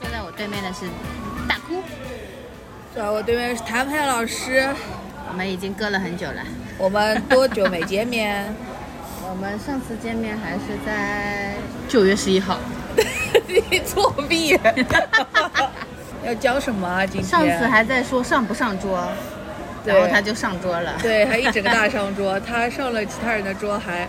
[0.00, 0.86] 坐在我对面的是
[1.48, 1.82] 大哭，
[2.94, 4.68] 坐在我对面是谭佩老师。
[5.28, 6.42] 我们已经隔了很久了。
[6.76, 8.54] 我们多久没见面？
[9.28, 11.54] 我们上次见面还是在
[11.88, 12.58] 九月十一号，
[13.70, 14.58] 你作弊！
[16.24, 17.06] 要教什么啊？
[17.06, 19.31] 今天上次还在说上不上桌，对
[19.84, 20.96] 然后他就上桌了。
[21.02, 24.08] 对，还一整个大 上桌，他上了其他人的桌，还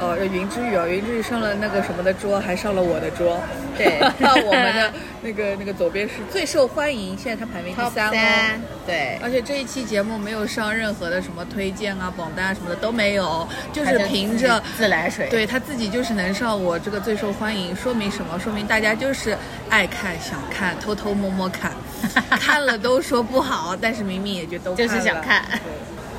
[0.00, 3.40] 呃云之羽啊，云之羽上了那个什么的桌，还上了我的桌。
[3.76, 3.98] 对
[4.46, 8.12] 我们的那个那个左边是最受欢迎，现在他排名第三哦。
[8.12, 15.28] 三，对，而且这一期节目没有上任何的什么推荐啊、榜单啊什么的都没有，就是凭着自来水。
[15.28, 18.38] 对他自己就是能上我这个最受欢迎，说明什么？
[18.38, 19.36] 说明大家就是
[19.68, 21.72] 爱看、想看、偷偷摸摸看，
[22.40, 25.44] 看了都说不好，但是明明也就都就是想看。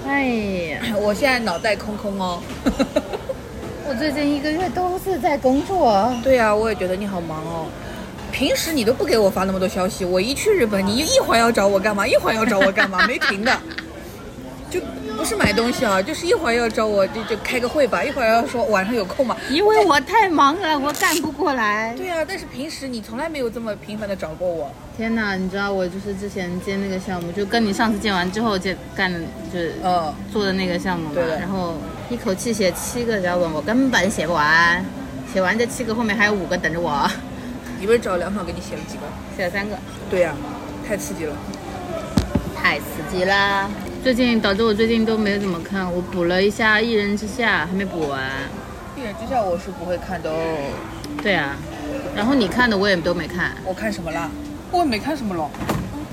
[0.08, 2.42] 哎呀，我现在脑袋空空哦。
[3.88, 6.12] 我最近一个月都是在工作。
[6.24, 7.68] 对呀、我也觉得你好忙哦。
[8.32, 13.58] 平时你都不给我发那么多消息，我一去日本，你一会儿要找我干嘛，一会儿要找我干嘛，没停的。
[14.70, 14.80] 就
[15.26, 19.36] 不是买东西啊，就是一会儿要找我就就开个会吧，一会儿要说晚上有空嘛。
[19.50, 21.96] 因为我太忙了，我干不过来。
[21.98, 24.72] 对啊、但是平时你从来没有这么频繁的找过我。
[24.96, 29.20] 天哪，你知道我就是之前接那个项目，就跟你上次见完之后接干的，
[29.52, 31.26] 就是嗯，做的那个项目嘛对。
[31.40, 31.74] 然后
[32.12, 34.86] 一口气写七个脚本，我根本写不完。
[35.34, 37.10] 写完这七个，后面还有五个等着我，
[37.80, 39.04] 你不是找梁爽给你写了几个？
[39.36, 39.76] 写了三个，
[40.08, 40.36] 对呀、
[40.88, 41.36] 太刺激了。
[42.56, 43.70] 太刺激啦！
[44.06, 48.22] 最近导致我最近都没怎么看，我补了一下《一人之下》，还没补完。
[48.96, 50.72] 一人之下我是不会看的哦。
[51.24, 51.56] 对啊，
[52.16, 54.30] 然后你看的我也都没看，我看什么了？
[54.70, 55.50] 我也没看什么了。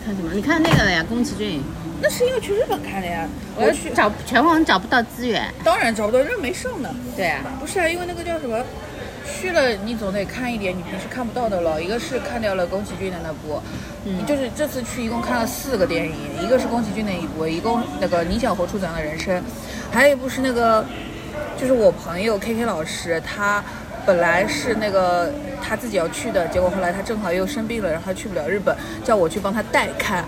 [0.07, 0.33] 看什么？
[0.33, 1.63] 你看那个了呀，宫崎骏。
[2.01, 3.29] 那是因为去日本看的呀。
[3.57, 5.53] 我我要去，找全网找不到资源。
[5.63, 6.89] 当然找不到，因为没上呢。
[7.15, 8.57] 对啊，不是啊，因为那个叫什么，
[9.25, 11.83] 去了你总得看一点你平时看不到的了。
[11.83, 13.63] 一个是看掉了宫崎骏的那部，
[14.05, 19.43] 嗯就是这次去一共看了四个电影，一个是宫崎骏的一部，一共那个你想活出怎样的人生，
[19.91, 20.85] 还有一部是那个，
[21.59, 23.63] 就是我朋友 K K 老师他。
[24.05, 30.25] 本来是那个他自己要去的，结果后来他正好又生病了，然后他去不了日本，叫我去帮他代看，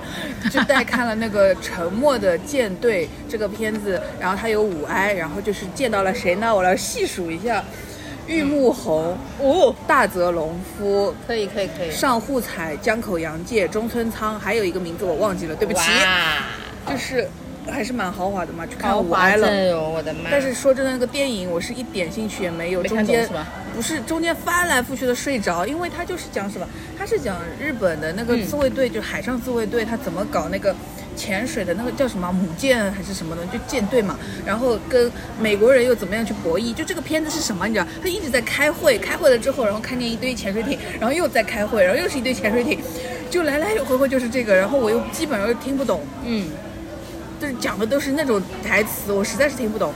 [0.49, 6.55] 就代看了那个《沉默的舰队》这个片子，然后他有五哀，然后就是见到了谁呢？
[6.55, 7.65] 我来细数一下：
[8.27, 11.91] 玉木宏、哦、大泽隆夫、可以可以可以。
[11.91, 15.81] 上户彩、江口洋介、中村仓，还有一个名字我忘记了，对不起，
[16.89, 17.29] 就是
[17.71, 18.97] 还是蛮豪华的嘛，去看。
[18.97, 20.31] 我的妈！
[20.31, 23.29] 但是说真的，那个电影我是一点兴趣也没有，没中间
[23.75, 26.67] 不是中间翻来覆去的睡着，因为它就是讲什么，
[26.99, 30.75] 它是讲日本的那个自卫队，就海上自卫队，他怎么搞那个
[31.17, 35.11] 潜水的那个叫什么母舰还是什么的，就舰队嘛，然后跟
[35.41, 42.79] 美国人又怎么样去博弈，就这个片子是什么，你知道，他一直在开会，开会了之后，然后看见一堆潜水艇，然后又在开会，然后又是一堆潜水艇，
[43.29, 46.49] 就来来回回就是这个，然后我又基本上又听不懂，嗯，
[47.41, 49.93] 就是讲的都是那种台词，我实在是听不懂。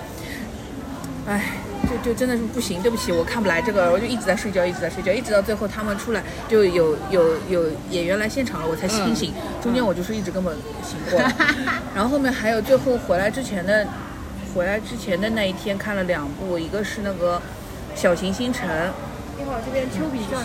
[1.26, 1.42] 唉，
[1.88, 9.32] 就就真的是不行，对不起，我看不来这个，我就一直在睡觉，一直在睡觉，一直到最后他们出来就有有有演员来现场了，我才清醒。
[9.62, 11.32] 中间我就是一直根本醒不过来，
[11.94, 13.86] 然后后面还有最后回来之前的，
[14.54, 17.36] 回来之前的那一天看了两部，一个是那个
[18.00, 18.66] 《小行星城》，
[19.38, 20.38] 一会儿这边丘比特。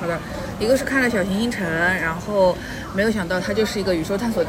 [0.00, 0.18] 好的，
[0.58, 2.54] 一个是看了《小行星城》，然后
[2.92, 4.44] 没有想到它就是一个宇宙探索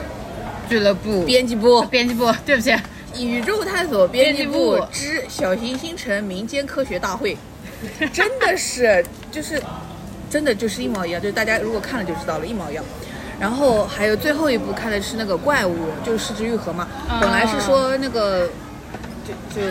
[0.74, 1.84] 俱乐部编辑部。
[1.84, 2.76] 编辑部，对不起，
[3.20, 7.38] 宇宙探索编辑部之小行星城民间科学大会，
[8.12, 9.62] 真的是就是
[10.32, 12.84] 真的就是一毛一样，就是大家如果看了就知道了，一毛一样。
[13.40, 16.88] 然后还有最后一部看的是那个怪物，就是失之愈合嘛。
[17.22, 18.50] 本来是说那个
[19.28, 19.68] 就就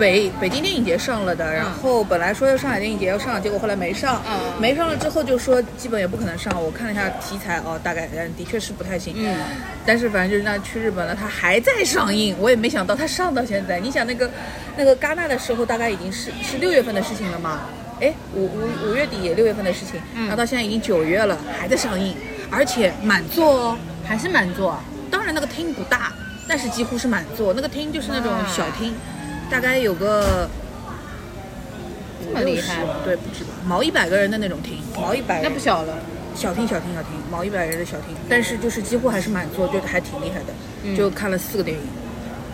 [0.00, 4.22] 北北京电影节上了的，然后本来说要上海电影节要上，结果后来没上。
[4.26, 6.50] 嗯没上了之后就说基本也不可能上。
[6.62, 9.14] 我看了一下题材哦，大概嗯的确是不太行。
[9.18, 9.36] 嗯，
[9.84, 13.78] 但是反正就是那去日本了，它还在上映，我也没想到它上到现在。
[13.78, 14.30] 你想那个
[14.76, 17.60] 那个戛纳的时候，大概已经是是六月份的事情了嘛？
[18.00, 22.16] 哎，五五五月底也六月份的事情，然后到现在已经九月了，还在上映，
[22.50, 23.78] 而且满座哦。
[24.06, 24.80] 还是满座。
[25.10, 26.12] 当然那个厅不大，
[26.48, 27.52] 但是几乎是满座。
[27.54, 28.94] 那个厅就是那种小厅，
[29.50, 30.48] 大概有个
[32.24, 35.98] 这么厉害对，不止吧，毛一百个人的那种厅，毛一百那不小了。
[36.32, 40.46] 小厅小厅小厅，毛一百人的小厅，但是就是几乎还是满座，就还挺厉害的，
[40.84, 41.82] 嗯就看了四个电影。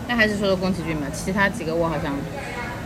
[0.07, 2.15] 那还是说说宫崎骏吧，其他几个我好像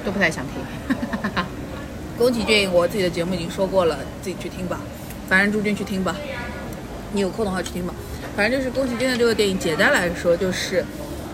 [0.03, 0.95] 都不太想听。
[2.19, 4.81] 宫崎骏，我自己的节目已经说过了，自己去听吧。
[5.29, 6.15] 反正朱军去听吧，
[7.13, 7.93] 你有空的话去听吧。
[8.35, 10.85] 反正就是宫崎骏的这个电影，简单来说就是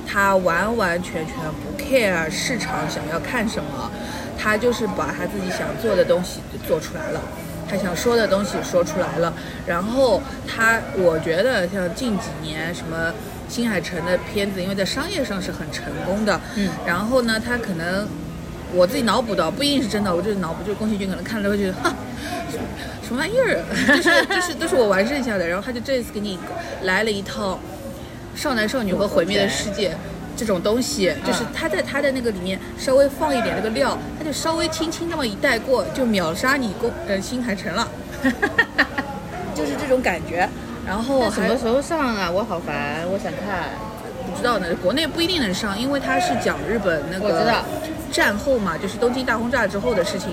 [0.07, 3.89] 他完完全全不 care 市场想要看什么，
[4.37, 7.21] 他就是把他自己想做的东西做出来了。
[7.69, 9.33] 他想说的东西说出来了，
[9.65, 13.13] 然后他，我觉得像近几年什么
[13.49, 18.07] 新海诚的片子，因为在商业上是很成功的，嗯然后呢，他可能
[18.73, 21.93] 我自己脑补的，不一定是真的，我就是脑补，就是宫崎骏可能看了会觉得，哈，
[22.49, 22.63] 什么
[23.05, 23.59] 什么玩意儿，
[23.97, 26.39] 就是就是都是我玩剩下的，然后他就这次给你
[26.83, 27.59] 来了一套
[28.33, 29.93] 少男少女和毁灭的世界。
[30.37, 37.87] 这种东西，就是他在他的那个里面稍微放一点那个料，他就稍微轻轻那么一带过，就秒杀你宫呃新海诚了，
[39.55, 40.47] 就是这种感觉。
[40.85, 42.29] 然后什么时候上啊？
[42.31, 43.69] 我好烦，我想看。
[44.29, 47.51] 不知道呢，国内不一定能上，因为它是讲日本那个
[48.11, 50.29] 战后嘛，就是东京大轰炸之后的事情。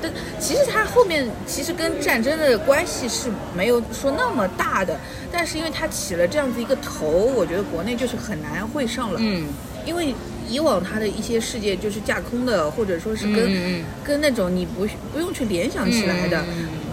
[0.00, 4.98] 但其实它后面其实跟战争的关系是没有说那么大的，
[5.32, 9.18] 但是因为它起了这样子一个头，我觉得国内就是很难会上了。
[9.22, 9.46] 嗯，
[9.84, 10.14] 因为
[10.48, 16.42] 以往它的一些世界就是架空的，或者说是跟、跟那种你不不用去联想起来的，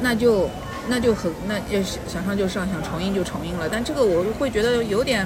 [0.02, 0.50] 那就
[0.90, 3.70] 那就很那要想想上就上，想重映就重映了。
[3.72, 5.26] 但这个我会觉得有点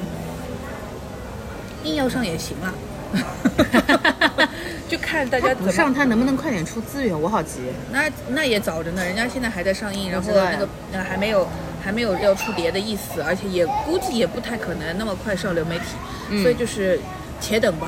[1.84, 2.74] 硬要上也行了，
[4.90, 7.20] 就看大家怎么不上，他能不能快点出资源？
[7.20, 7.60] 我好急。
[7.92, 11.48] 那那也早着呢，人家现在还在上映，然后那个呃还没有
[11.84, 15.86] 还没有要出碟的意思，而且也估计也不太可能那么快上流媒体，
[16.32, 17.00] 嗯所以就是
[17.40, 17.88] 且等吧。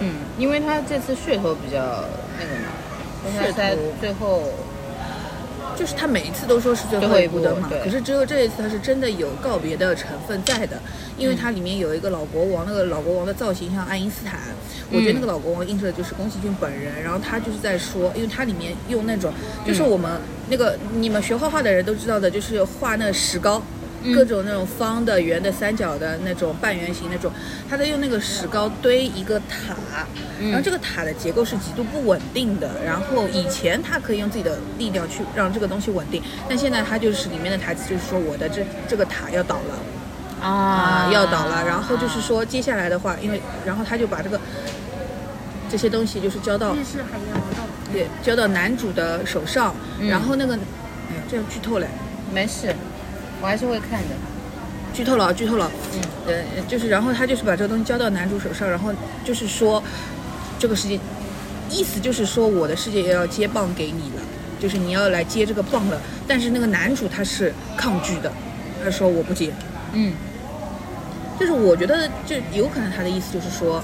[0.00, 2.04] 嗯，因为他这次噱头比较
[2.38, 2.68] 那个嘛，
[3.38, 4.42] 他在噱头最后，
[5.76, 10.80] 就是他每一次都说是最后一部一部的嘛，可是只有这一次他是真的有告别的成分在的，
[11.16, 14.38] 因为它里面有一个老国王，那个老国王的造型像爱因斯坦，
[14.90, 19.32] 我觉得那个老国王映射的就是宫崎骏本人，然后他就是在说，因为它里面用那种
[19.66, 23.62] 就是我们那个你们学画画的人都知道的，就是画那个石膏。
[24.14, 27.30] 各种那种方的、圆的、三角的那种半圆形那种，
[27.68, 30.06] 他在用那个石膏堆一个塔，
[30.40, 32.70] 然后这个塔的结构是极度不稳定的。
[32.84, 41.62] 然后以前他可以用自己的力量去让这个东西稳定，但现在他就是里面的台词就是说我的这这个塔要倒了啊、要倒了。
[41.66, 44.40] 然后就是说接下来的话，因为然后他就把这个
[45.70, 47.40] 这些东西就是交到日式海洋。
[47.92, 49.74] 对交到男主的手上，
[50.08, 51.88] 然后那个哎呀这样剧透嘞。
[52.32, 52.72] 没事，
[53.40, 54.14] 我还是会看的。
[54.92, 55.70] 剧透了啊，剧透了。
[55.94, 58.92] 嗯，呃，就是然后他就是把这个东西交到男主手上，然后
[59.24, 59.82] 就是说，
[60.58, 60.98] 这个世界，
[61.70, 64.22] 意思就是说我的世界也要接棒给你了，
[64.58, 66.00] 就是你要来接这个棒了。
[66.26, 68.32] 但是那个男主他是抗拒的，
[68.84, 69.52] 他说我不接。
[69.92, 70.12] 嗯，
[71.38, 73.82] 就是我觉得就有可能他的意思就是说，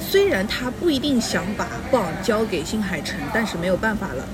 [0.00, 4.24] 虽然他不一定想把棒交给新海诚，但是没有办法了。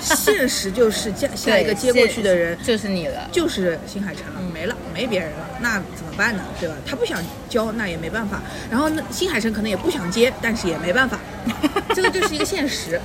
[0.00, 3.28] 现实就是下下一个接过去的人就是你了。
[3.32, 6.42] 就是新海诚了，没了，没别人了，那怎么办呢？
[6.60, 6.74] 对吧？
[6.86, 8.40] 他不想交，那也没办法。
[8.70, 11.18] 然后呢，新海诚可能也不想接，但是也没办法，
[11.94, 13.00] 这个就是一个现实。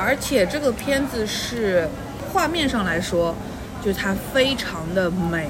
[0.00, 1.88] 而且这个片子是
[2.32, 3.34] 画面上来说，
[3.84, 5.48] 就是它非常的美，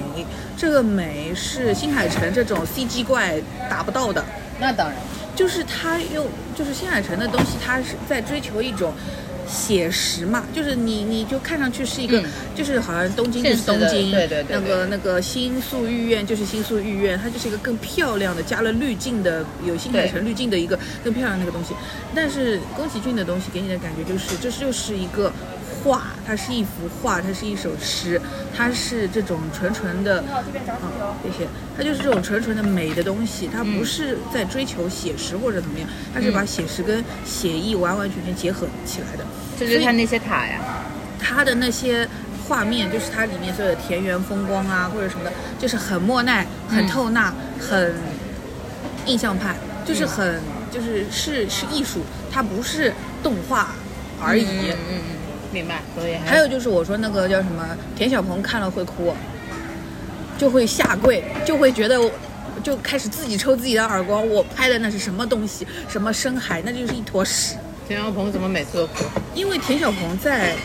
[0.57, 3.35] 这个美是新海诚这种 CG 怪
[3.69, 4.25] 达不到的。
[4.59, 4.97] 那当然，
[5.37, 8.93] 就是他用，就是新海诚的东西，他是在追求一种
[9.49, 12.25] 写实嘛，就是你你就看上去是一个，嗯
[12.55, 21.75] 就是好像东京就是东京，的对对对那个那个新宿御苑就是新宿御苑，它就是一个更漂亮的，加了滤镜的，有新海诚滤镜的一个更漂亮的那个东西。
[22.15, 25.33] 但是宫崎骏的东西给你的感觉就是，这就是一个。
[25.89, 28.21] 画，它是一幅画，它是一首诗，
[28.55, 30.45] 它是这种纯纯的，啊。
[31.23, 31.49] 谢谢。
[31.77, 39.25] 它就是这种纯纯的美的东西，它不是在追求写实或者怎么样，它是把写实跟写意完完全全结合起来的。
[39.59, 40.61] 这就是他那些塔呀。
[41.19, 42.09] 它的那些
[42.47, 47.95] 画面，就是它里面所有的田园风光啊，或者什么的，就是很莫奈、很透纳、很
[49.07, 50.41] 印象派，就是很
[50.71, 52.93] 就是是是艺术，它不是
[53.23, 53.71] 动画
[54.23, 54.45] 而已。
[54.45, 55.18] 嗯嗯嗯，
[55.53, 55.83] 明白。
[55.95, 57.65] 所以还有就是我说那个叫什么，
[57.97, 59.15] 田小鹏看了会哭，
[60.39, 62.11] 就会下跪，就会觉得我。
[62.61, 65.65] 就开始自己抽自己的耳光，我拍的那是什么东西？
[65.89, 66.61] 什么深海？
[66.67, 67.55] 那就是一坨屎。
[67.87, 69.05] 田小鹏怎么每次都哭？
[69.33, 70.57] 因为田小鹏在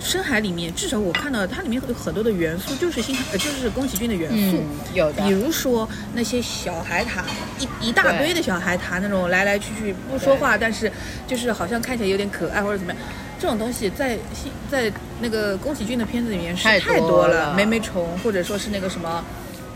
[0.00, 4.56] 深海里面，至少我看到它里面有很多的元素，就是新就是宫崎骏的元素。
[4.58, 5.30] 嗯，有的比。
[5.30, 7.22] 如说那些小海獭，
[7.60, 10.90] 一一大堆的小海獭，那种来来去去不说话，但是
[11.24, 13.00] 就是好像看起来有点可爱或者怎么样，
[13.38, 19.24] 这种东西在新在那个宫崎骏的片子里面是太太多多了，了梅梅虫或者说是那个什么。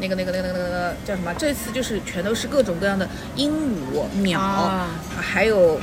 [0.03, 1.31] 那个、那个、那个、那个、那个叫什么？
[1.35, 3.53] 这次就是全都是各种各样的鹦
[3.93, 5.79] 鹉、鸟，啊还有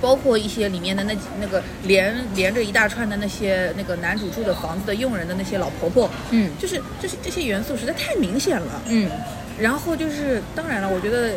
[0.00, 8.80] 包括一些里面的那那个连连着一大串的那些那个男主住的房子的佣人的那些老婆婆，嗯就是就是这些元素实在太明显了。
[8.86, 9.10] 嗯，
[9.58, 11.32] 然后就是，当然了，我觉得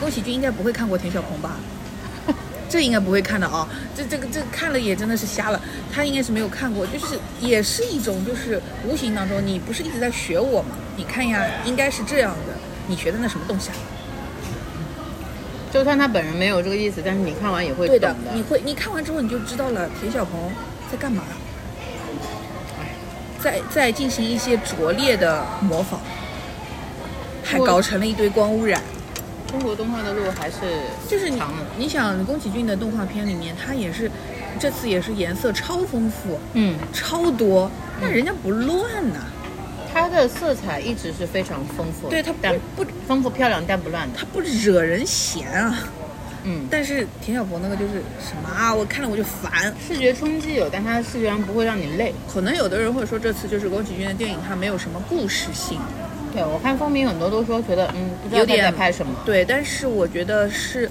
[0.00, 1.60] 宫崎骏应该不会看过田小鹏吧？
[2.68, 5.60] 这应该不会看的啊，这这个这个看了也真的是瞎了，
[5.92, 10.68] 他应该是没有看过，就是也是一种就是无形当中，你不是一直在学我吗？
[10.96, 12.54] 你看呀，应该是这样的，
[12.86, 13.76] 你学的那什么东西啊？
[15.72, 20.50] 就算他本人没有这个意思，但是你看完也会对懂的，你会你看完之后你就知道了田小鹏
[20.90, 21.22] 在干嘛，
[23.40, 25.98] 在在进行一些拙劣的模仿，
[27.42, 28.80] 还搞成了一堆光污染。
[29.54, 30.56] 中国动画的路还是
[31.08, 31.64] 就是你长了。
[31.78, 34.10] 你想宫崎骏的动画片里面，他也是
[34.58, 37.70] 这次也是颜色超丰富、嗯，超多，
[38.00, 38.80] 但人家不乱
[39.12, 39.20] 呐、
[39.92, 44.18] 它的色彩一直是非常丰富，对它不但不丰富漂亮但不乱的。
[44.18, 45.78] 他不惹人嫌啊。
[46.42, 49.72] 嗯，但是田小博那个就是什么啊，我看了我就烦。
[49.86, 52.12] 视觉冲击有，但它视觉上不会让你累。
[52.28, 55.78] 可能有的人会说这次就是宫崎骏的电影，它没有什么故事性，
[56.34, 59.14] 对我看风评很多都说觉得嗯不知道他有点在拍什么。
[59.24, 60.90] 对，但是我觉得是。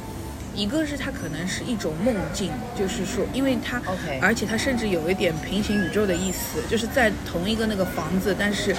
[0.55, 3.81] 一个是它可能是一种梦境，就是说，因为它
[4.21, 8.71] 而且它甚至有一点平行宇宙的意思，就是在同一个那个房子，但是，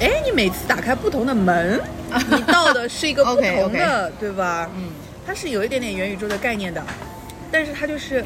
[0.00, 1.80] 哎，你每次打开不同的门，
[2.30, 4.70] 你到的是一个不同的对吧？
[4.76, 4.90] 嗯，
[5.26, 6.80] 它是有一点点元宇宙的概念的，
[7.50, 8.24] 但是它就是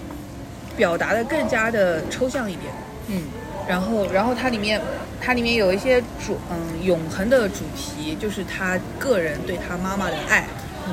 [0.77, 2.71] 表达的更加的抽象一点。
[3.07, 3.23] 嗯，
[3.67, 4.79] 然后，然后它里面，
[5.21, 10.47] 它里面有一些主，嗯，永恒的主题，就是他个人对他妈妈的爱，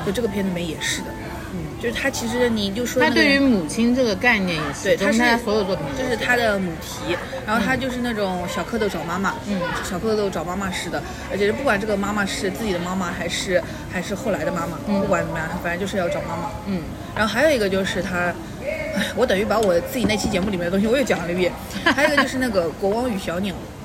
[0.05, 1.07] 就这个片子里面也是的，
[1.53, 7.15] 嗯，就是他其实你就说、那个、他对于母亲这个概念也是，对，他是所有作品这是他的母题，
[7.45, 9.59] 然后他就是那种小蝌蚪找妈妈，嗯。
[9.83, 13.61] 小蝌蚪找妈妈似的，而且是不管这个妈妈是自己的妈妈还是
[13.91, 16.49] 还是后来的妈妈，不管怎么样，他反正就是要找妈妈。
[16.65, 16.81] 嗯，
[17.15, 21.51] 然后还有一个就是他，哎，我等于把我自己那期节目里面的东西我又讲了一遍。
[21.83, 23.82] 还有一个就是那个《国王与小鸟》，嗯，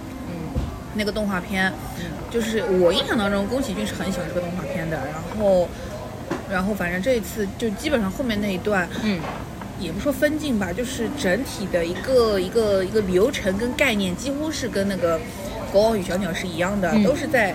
[0.98, 1.72] 那个动画片，
[2.30, 5.66] 就是我印象当中宫崎骏是很喜欢这个动画片的，然后。
[6.50, 9.20] 然后反正这一次就基本上后面那一段，嗯，
[9.78, 15.18] 也不说分镜吧，就是整体的一个一个一个流程跟概念，几乎是跟那个
[15.70, 17.54] 《国王与小鸟》是一样的，嗯都是在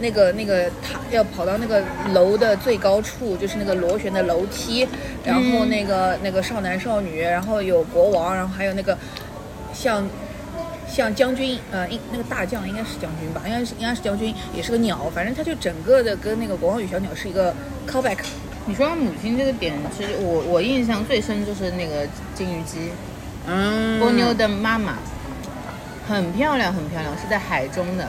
[0.00, 1.82] 那个那个他要跑到那个
[2.14, 4.88] 楼的最高处，就是那个螺旋的楼梯，
[5.22, 8.96] 然后那个、那个少男少女，然后有国王，然后还有那个
[9.74, 10.02] 像。
[10.90, 17.54] 像将军，呃，应那个大将应该是将军吧，应该是应该是将军，也是个鸟，反正他就整个的跟那个《国王与小鸟》是一个
[17.88, 18.18] callback，
[18.66, 22.90] 你说到母亲这个点，其实我我印象最深就是那个金鱼姬，
[23.46, 24.94] 嗯波妞的妈妈，
[26.08, 28.08] 很漂亮很漂亮，是在海中的。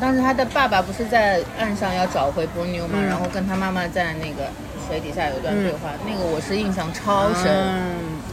[0.00, 4.48] 当时他的爸爸不是在岸上要找回波妞嘛，嗯然后跟他妈妈在那个
[4.88, 7.46] 水底下有一段对话，那个我是印象超深。
[7.46, 8.31] 嗯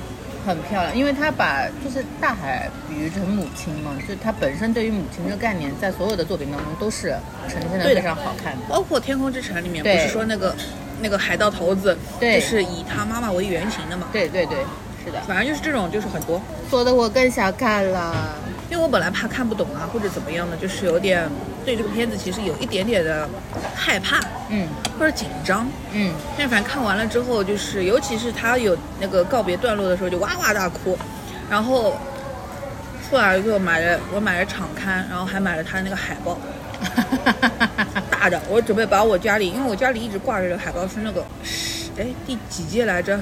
[0.49, 7.15] 很漂亮，因为他把就是大海比喻成母亲嘛，就他本身对于母亲这个概念，在所有的作品当中都是
[7.47, 8.61] 呈现的非常好看的。
[8.67, 10.55] 包括《天空之城》里面不是说那个
[11.01, 14.57] 那个海盗头子，对就是以他妈妈为原型的嘛，对对对，
[15.05, 16.41] 是的，反正就是这种就是很多。
[16.69, 18.35] 说的我更想看了。
[18.69, 21.27] 因为我本来怕看不懂啊，或者怎么样的，就是有点
[21.65, 23.27] 对这个片子其实有一点点的
[23.75, 25.67] 害怕嗯或者紧张。
[25.91, 30.97] 嗯，但反正看完了之后，就是尤其是他有那个告别段落的时候，就哇哇大哭。
[31.49, 31.97] 然后
[33.09, 36.37] 出来就买了，我买了场刊，然后还买了他的那个海报，
[38.11, 38.39] 大的。
[38.47, 43.19] 我准备把我家里，因为我家里一直挂着的海报是那个十，哎，第几届来着？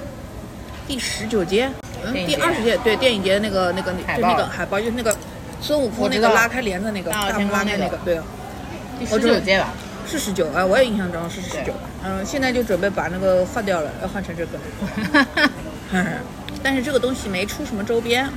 [0.86, 1.70] 第十九届，
[2.04, 5.16] 嗯，第二十届，对，电影节的那个那个就那个海报，就是那个
[5.62, 8.20] 孙悟空那个拉开帘子那个，大闹大天宫那个拉开那个，对。
[9.00, 9.74] 第十九届吧。
[10.10, 11.74] 是十九啊，我也印象中是十对九。
[12.02, 15.28] 嗯，现在就准备把那个换掉了，要换成这个了。
[16.64, 18.30] 但是这个东西没出什么周边，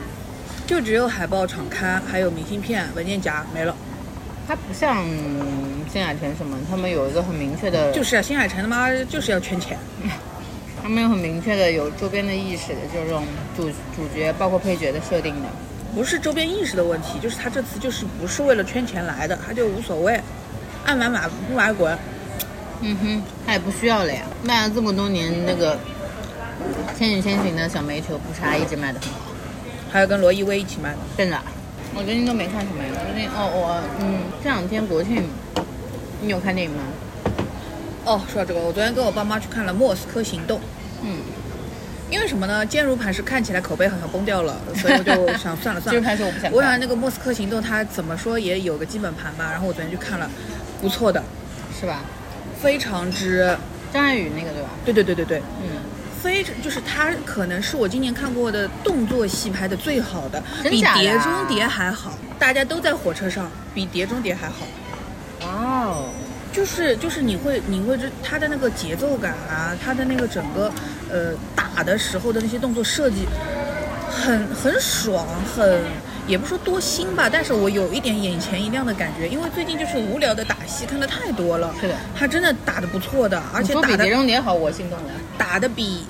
[0.66, 3.72] 就只有海报、场刊，还有明信片、文件夹，没了。
[4.48, 5.06] 它不像
[5.92, 9.78] 新海诚什么，他们有一个很明确的，就是啊，新海诚他妈就是要圈钱。
[10.82, 13.24] 他们有很明确的有周边的意识的就这种
[13.56, 15.48] 主主角包括配角的设定的。
[15.94, 20.20] 不是周边意识的问题，就是他这次就是不是为了圈钱来的，他就无所谓，
[20.84, 21.96] 爱买买，不买滚。
[22.82, 25.74] 嗯哼，他也不需要了呀，卖了这么多年，那个
[26.98, 29.18] 《千与千寻》的小煤球不是还一直卖的很好？
[29.92, 31.38] 还有跟罗意威一起卖的，真的，
[31.94, 32.90] 我最近都没看什么呀。
[33.12, 35.24] 最近哦，我嗯，这两天国庆，
[36.22, 36.82] 你有看电影吗？
[38.06, 40.58] 哦，说到这个，我昨天跟我爸妈去看了《莫斯科行动》。
[41.02, 41.18] 嗯，
[42.10, 42.64] 因为什么呢？
[42.66, 45.90] 坚如磐石看起来口碑好像崩掉了， 所以我就想算了算了。
[45.92, 49.48] 坚如磐石我不想看我想那个《莫斯科行动》它怎么说也有个基本盘吧。
[49.50, 50.28] 然后我昨天去看了，
[50.80, 51.22] 不错的，
[51.78, 52.00] 是吧？
[52.60, 53.56] 非常之，
[53.92, 54.68] 张爱宇那个对吧？
[54.84, 55.80] 对对对对对，嗯，
[56.22, 62.12] 非常就是他可能是我今年看过的动作戏拍的最好的，比《碟中谍》还好。
[62.38, 64.66] 大家都在火车上，比《碟中谍》还好。
[65.42, 66.08] 哇哦，
[66.52, 70.72] 就是就是你会你会这他的那个节奏感啊，他的那个整个
[71.10, 73.26] 呃打的时候的那些动作设计
[74.10, 75.80] 很很爽，很
[76.26, 85.04] 也不是说多新吧，但是我有一点眼前一亮的感觉，因为最近就是无聊的打戏看的太多了，是的，他真的打的不错的，而且打的碟中谍好，我心动了。
[85.38, 86.04] 打的比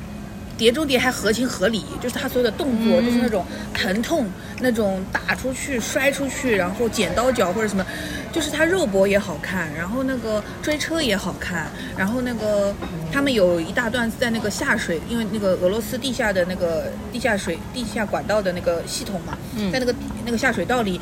[0.59, 4.27] 《碟中谍》还合情合理，就是他所有的动作，嗯就是那种疼痛，
[4.61, 7.87] 那种打出去、摔出去，然后剪刀脚或者什么，
[8.33, 12.75] 就是它肉搏也好看，然后那个追车也好看，然后那个
[13.13, 19.95] 他们有一大段在那个下水，因为那个俄罗斯地下的那个地下水、地下管道的那个系统嘛，嗯在那个
[20.25, 21.01] 那个下水道里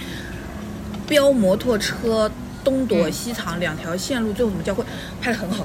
[1.06, 2.30] 飙摩托车。
[2.64, 4.84] 东躲嗯西藏，两条线路最后怎么交汇，
[5.22, 5.64] 拍的很好。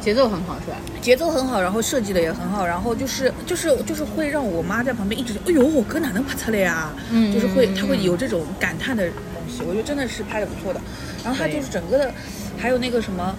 [0.00, 0.76] 节奏很好是吧？
[1.02, 6.90] 节奏很好，然后设计的也很好，然后就是就是就是会让我妈在旁边一直说，哎呦，我哥哪能拍出来呀？
[7.10, 10.80] 嗯就是会嗯她会有这种感叹的东西，我觉得真的是拍的不错的。
[11.22, 12.12] 然后它就是整个的，
[12.58, 13.34] 还有那个什么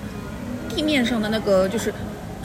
[0.70, 1.94] 地面上的那个就是。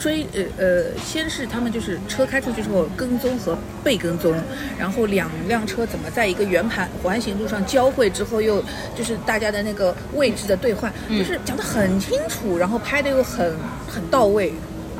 [0.01, 4.33] 追呃呃，先是他们就是车开出去之后跟踪和被跟踪，
[4.79, 8.63] 然后两辆车怎么在一个圆盘环形路上交汇之后，又
[8.97, 13.53] 就是大家的那个位置的兑换，就是讲得很清楚，然后拍的又很
[13.87, 14.51] 很到位，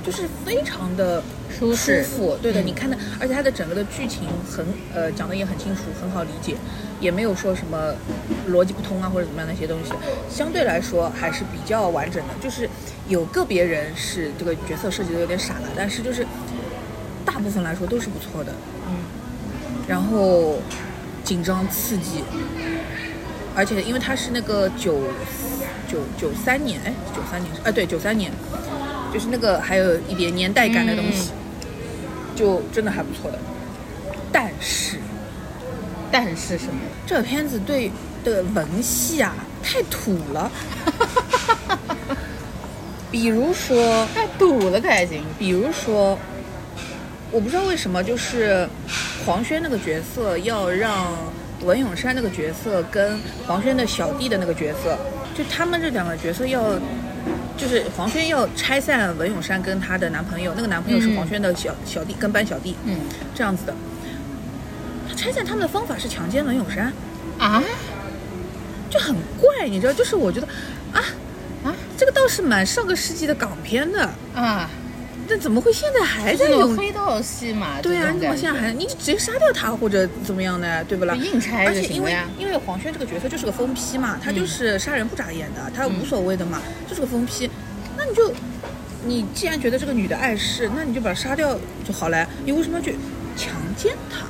[0.06, 2.38] 就是非常的舒适服。
[2.40, 4.64] 对的，嗯你看的，而且它的整个的剧情很
[4.94, 6.56] 呃讲的也很清楚，很好理解，
[7.02, 7.94] 也没有说什么
[8.50, 9.92] 逻辑不通啊或者怎么样的一些东西，
[10.30, 12.34] 相对来说还是比较完整的。
[12.42, 12.70] 就是
[13.10, 16.26] 有个别人是这个角色设计的有点傻了，但是就是
[17.26, 18.54] 大部分来说都是不错的。
[18.88, 18.96] 嗯，
[19.88, 20.60] 然后
[21.24, 22.24] 紧张刺激，
[23.56, 25.02] 而且因为它是那个九
[25.88, 28.32] 九九三年，哎，九三年是啊，对，九三年，
[29.14, 31.32] 就是那个还有一点年代感的东西，
[32.36, 33.40] 就真的还不错的。
[34.32, 34.98] 但是
[36.12, 36.82] 但是什么？
[37.08, 37.92] 这个片子对
[38.24, 40.52] 的文戏啊太土了，
[43.10, 44.08] 比如说。
[44.14, 45.24] 太土了才行。
[45.40, 46.18] 比如说，
[47.32, 48.68] 我不知道为什么，就是
[49.26, 51.16] 黄轩那个角色要让
[51.64, 54.98] 文咏珊那个角色跟黄轩的小弟的那个角色，
[55.36, 56.74] 就他们这两个角色要，
[57.56, 62.98] 就是黄轩要拆散文咏珊跟她的男朋友，那个男朋友是嗯黄轩的小小弟跟班小弟，嗯
[63.36, 63.74] 这样子的。
[65.22, 66.92] 他拆散他们的方法是强奸文咏珊，
[67.38, 67.64] 啊
[68.90, 69.94] 就很怪，你知道？
[69.94, 70.48] 就是我觉得
[70.92, 71.04] 啊
[71.64, 74.68] 啊这个倒是蛮上个世纪的港片的，啊！
[75.30, 80.84] 但怎么会现在还在这用种黑道戏嘛，对啊，你怎么现在还你直接杀掉他或者怎么样呢？
[80.86, 81.14] 对不啦？
[81.14, 87.50] 硬拆而且因为因为黄轩这个角色就是个疯批嘛，他就是杀人不眨眼的，他无所谓的嘛，就是个疯批。
[87.96, 88.34] 那你就
[89.06, 91.56] 你既然觉得这个女的碍事，那你就把她杀掉
[91.88, 92.28] 就好了。
[92.44, 92.98] 你为什么要去
[93.38, 94.26] 强奸她？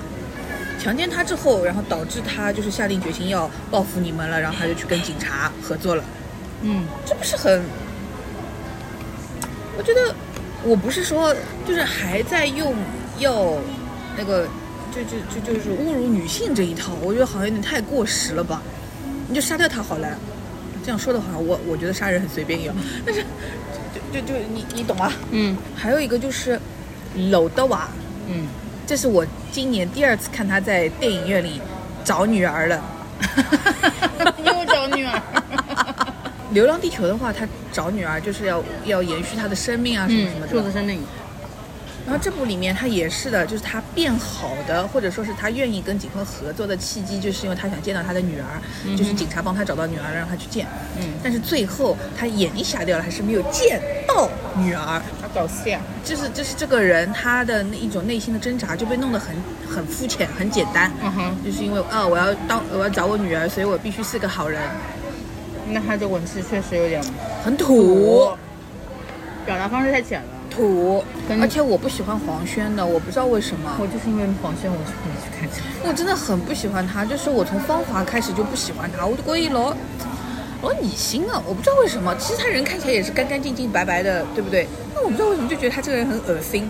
[0.82, 6.04] 强奸她之后，然后导致她就是下定决心要报复你们了，然后他就去跟警察合作了。
[6.64, 7.62] 嗯，这不是很？
[9.78, 10.14] 我觉得
[10.64, 11.36] 我不是说
[11.68, 12.74] 就是还在用
[13.20, 13.54] 要
[14.18, 14.48] 那个
[14.92, 18.62] 就就就就是侮辱女性这一套，我觉得好像有点太过时了吧？
[19.28, 20.08] 你就杀掉他好了。
[20.84, 23.24] 这样说的话，我我觉得杀人很随便一样， 但是
[24.12, 25.14] 就就就你你懂啊？
[25.30, 26.60] 嗯还有一个就是
[27.30, 27.88] 搂的娃，
[28.28, 28.48] 嗯，
[28.92, 31.62] 这是我今年第二次看他在电影院里
[32.04, 32.84] 找女儿了。
[34.44, 35.22] 又找女儿。
[36.52, 40.72] 流浪地球的话，他找女儿就是要要延续他的生命啊什么什么嗯，的。
[40.74, 41.00] 生命。
[42.06, 50.66] 然后这部里面他也是的，就是他变好的，或者说是他愿意跟警方合作的契机，就是因为他想见到他的女儿，就是警察帮他找到女儿，让他去见。
[51.00, 55.02] 嗯但是最后他眼睛瞎掉了，还是没有见到女儿。
[55.22, 55.82] 他找戏啊。
[56.04, 59.36] 就是就是这个人他的那一种内心的挣扎就被弄得很
[59.70, 60.92] 很肤浅、很简单。
[61.04, 64.60] 嗯哼，就是因为啊，我要当我要找我女儿，所以我必须是个好人，
[65.70, 67.02] 那他这文字确实有点
[67.44, 68.32] 很土。
[69.46, 70.28] 表达方式太浅了。
[70.52, 71.04] 土，
[71.40, 75.90] 而且我不喜欢黄轩的，我不知道为什么，我就是因为黄轩，我就可以去看这个。
[75.90, 79.74] 我真的很不喜欢他，就是我从芳华开始就不喜欢他，我就觉得老
[80.62, 84.68] 老恶心啊，我不知道为什么，其实他人看起来也是干干净净、白白的，对不对？
[84.94, 86.70] 那我不知道为什么就觉得他这个人很恶心，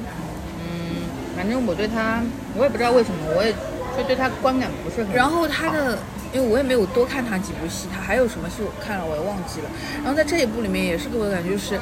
[0.59, 1.03] 嗯，
[1.35, 2.21] 反正我对他，
[2.55, 3.51] 我也不知道为什么，我也
[3.97, 5.13] 就对他观感不是很。
[5.13, 5.99] 然后他的，
[6.33, 9.69] 因为我也没有多看他几部戏，他还有什么戏我看了我也忘记了。
[10.03, 11.79] 然后在这一部里面也是给我的感觉就是，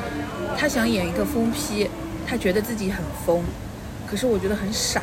[0.57, 1.89] 他想演一个疯批，
[2.27, 3.43] 他觉得自己很疯，
[4.09, 5.01] 可是我觉得很傻。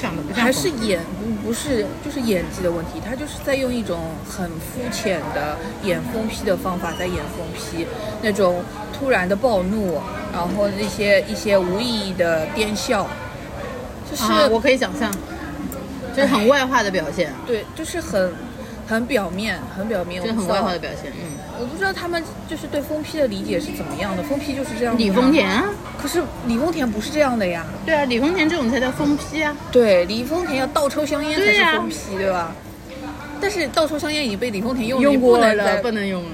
[0.00, 7.84] 想的不还是演不不是就是演技的问题，他就是在用一种很肤浅的演疯批的方法在演疯批，
[8.22, 8.62] 那种
[8.96, 10.00] 突然的暴怒，
[10.32, 13.08] 然后那些一些无意义的癫笑，
[14.08, 15.12] 就是、啊，我可以想象，
[16.14, 18.32] 就是很外化的表现，对，就是很
[18.88, 21.12] 很表面，很表面，我很外化的表现。
[21.12, 24.98] 嗯，我不知道他们就是对封批的理解是怎么样的，封批就是这样的。
[24.98, 25.68] 李丰田啊，
[26.00, 27.66] 可是李丰田不是这样的呀。
[27.84, 29.54] 对啊，李丰田这种才叫封批啊。
[29.70, 32.52] 对，李丰田要倒抽香烟才是对呀封批，对吧？
[33.40, 36.30] 但是倒抽香烟已经被李丰田用用过不能了，不能用了。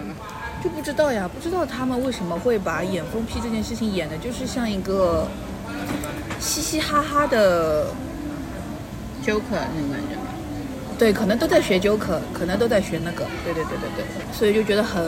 [0.62, 5.26] 就不知道呀，不知道他们为什么会把演封批这件事情演的，就是像一个
[6.40, 7.88] 嘻嘻哈哈的
[9.22, 10.13] ，Joker 那种感觉。
[11.04, 15.04] 对，可能都在学 Joker，可能都在学那个，对对对对对，所以就觉得很，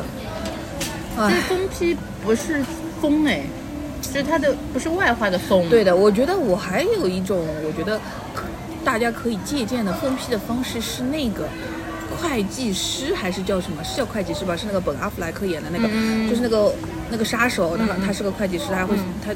[1.16, 2.62] 这唉，封批不是
[3.00, 3.40] 疯哎，
[4.02, 5.66] 就是它的不是外化的疯。
[5.70, 7.98] 对的，我觉得我还有一种，我觉得
[8.34, 8.42] 可
[8.84, 11.48] 大家可以借鉴的封批的方式是那个。
[12.22, 13.82] 会计师还是叫什么？
[13.84, 14.56] 是叫会计师吧？
[14.56, 16.72] 是那个本阿弗莱克演的那个，嗯就是那个
[17.10, 19.32] 那个杀手，他他是个会计师，他会、他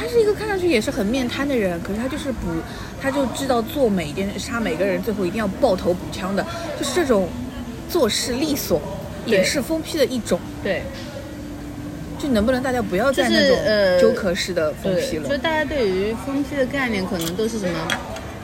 [0.00, 2.46] 他是一个看上去也是很面瘫的人，可是他就是补，
[3.02, 6.42] 他就知道做每一件杀每个人，最后一定要爆头补枪的，
[6.78, 7.28] 就是这种
[7.86, 8.80] 做事利索，
[9.26, 10.40] 也对是封批的一种。
[10.64, 10.82] 对
[12.18, 15.28] 就能不能大家不要再那种呃 Joker 式的封对，批了？
[15.28, 17.88] 就大家对于疯批的概念，可能都是什么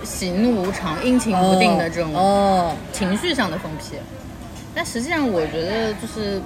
[0.04, 3.96] 喜怒无常、阴晴不定的这种哦，情绪上的疯批。
[4.74, 6.38] 但实际上，我觉得就是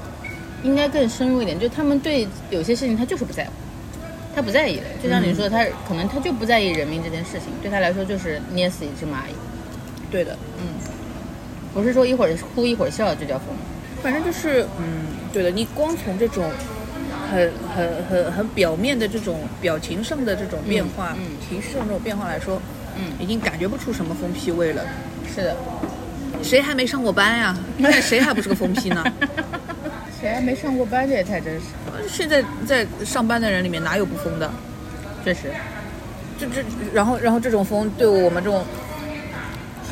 [0.63, 3.51] 应该更深入一点，就他们对有些事情他就是不在乎，
[4.35, 4.83] 他不在意的。
[5.03, 9.35] 就像你说，他可能他就不在意人命这件事情，对他来说就是捏死一只蚂蚁，
[10.11, 10.75] 对的，嗯
[11.73, 13.47] 不是说一会儿哭一会儿笑就叫疯。
[14.03, 16.51] 反正就是嗯，对的，你光从这种
[17.31, 22.61] 很很很很表面的这种表情上的这种变化，嗯嗯情绪上这种变化来说，
[22.97, 24.83] 嗯，已经感觉不出什么疯批味了。
[25.33, 25.57] 是的，
[26.43, 27.57] 谁还没上过班呀？
[27.79, 29.05] 现在谁还不是个疯批呢？
[30.21, 31.09] 谁还没上过班？
[31.09, 32.01] 这也太真实了。
[32.09, 34.51] 现在在上班的人里面哪有不疯的？
[35.25, 35.51] 确实，
[36.39, 38.65] 这这，然后然后这种疯对我们这种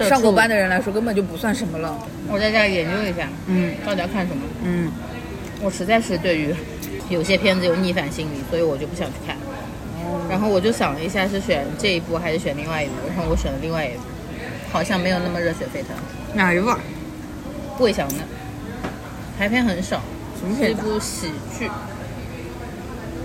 [0.01, 1.99] 上过班的人来说根本就不算什么了。
[2.29, 4.43] 我在家里研究一下，嗯到底要看什么。
[4.62, 4.93] 嗯，
[5.62, 6.55] 我实在是对于
[7.09, 9.37] 有些片子有逆反心理，所以我就不想去看。
[10.31, 12.93] 然后我就想了一下，是选这一部还是选另外一部？
[13.09, 14.01] 然后我选了另外一部，
[14.71, 15.91] 好像没有那么热血沸腾。
[16.35, 16.79] 哪一部啊？
[17.79, 18.14] 魏翔的
[19.38, 20.03] 排片很少，
[20.38, 20.85] 什么片子啊？
[20.85, 21.70] 部喜剧。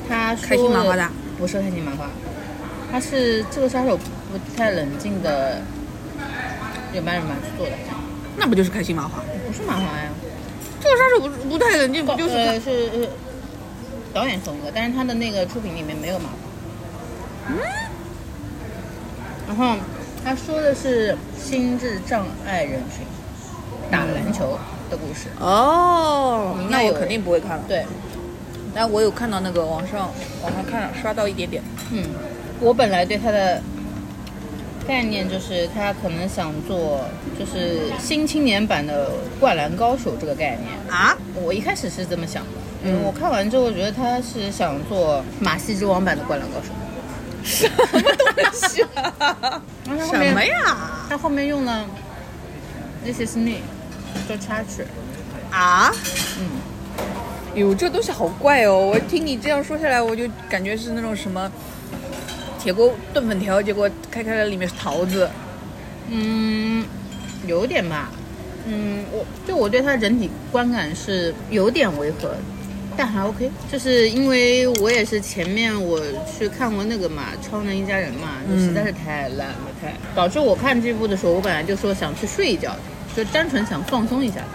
[0.09, 2.09] 他说开心麻花的不是开心麻花，
[2.91, 5.61] 他是这个杀手不太冷静的
[6.93, 7.71] 原班人马去做的，
[8.37, 9.23] 那不就是开心麻花？
[9.47, 10.09] 不是麻花呀。
[10.81, 13.07] 这个杀手不不太冷静，不就是呃是呃
[14.13, 16.35] 导演风格，但是他的那个出品里面没有麻花。
[17.49, 17.57] 嗯。
[19.47, 19.77] 然后
[20.23, 23.05] 他说的是心智障碍人群
[23.89, 24.59] 打篮球
[24.93, 25.27] 的故事。
[25.39, 27.63] 哦那我肯定不会看了。
[27.67, 27.83] 对，
[28.73, 30.11] 但我有看到那个网上
[30.43, 31.63] 网上看刷到一点点。
[31.91, 32.03] 嗯，
[32.59, 33.61] 我本来对他的
[34.87, 37.01] 概念就是他可能想做
[37.39, 39.07] 就是新青年版的
[39.39, 40.69] 《灌篮高手》这个概念。
[40.89, 41.17] 啊？
[41.35, 42.49] 我一开始是这么想的，
[42.83, 46.69] 嗯我看完之后，我觉得他是想做马戏之王版的《灌篮高手》。
[47.43, 47.75] 什么
[48.37, 49.61] 东西啊？
[50.09, 50.77] 什么呀？
[51.09, 51.85] 他后面用了
[53.03, 53.57] This is me
[54.27, 54.85] 做插曲，
[55.51, 55.91] 啊？
[56.39, 56.45] 嗯，
[57.55, 58.91] 哟，这东西好怪哦！
[58.93, 61.51] 我听你这样说下来，我就感觉是那种什么
[62.59, 65.29] 铁锅炖粉条，结果开开了里面是桃子。
[66.09, 66.85] 嗯，
[67.47, 68.11] 有点吧，
[68.67, 72.35] 嗯，我就我对他整体观感是有点违和，
[72.97, 75.99] 但还 OK，就是因为我也是前面我
[76.37, 82.75] 去看过那个嘛《超能一家人》嘛，就实在是太烂了，太导致我看这部的时候，我本来就说想去睡一觉，
[83.15, 84.47] 就单纯想放松一下吧。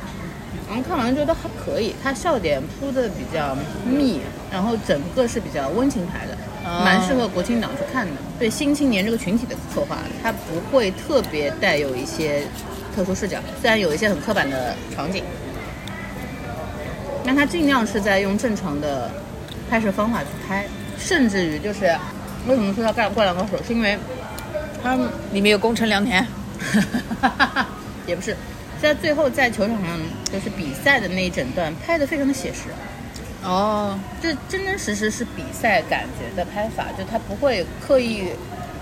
[0.66, 4.21] 然后看完觉得还可以，他笑点铺的比较密，
[4.53, 8.12] 然后整个是比较温情牌的，哦蛮适合国庆档去看的。
[8.38, 12.42] 对新青年这个群体的刻画，它不会特别带有一些
[12.94, 15.25] 特殊视角，虽然有一些很刻板的场景，
[17.25, 19.11] 但他尽量是在用正常的
[19.71, 20.66] 拍摄方法去拍，
[20.99, 21.87] 甚至于就是
[22.47, 23.99] 为什么说他干《灌篮高手》，是因为
[24.83, 24.99] 他
[25.33, 26.27] 里面有宫城良田。
[28.09, 28.35] 也不是，
[28.83, 30.01] 在最后在球场上
[30.33, 32.71] 就是比赛的那一整段拍的非常的写实，
[33.44, 38.25] 哦，这真真实实是比赛感觉的拍法，就他不会刻意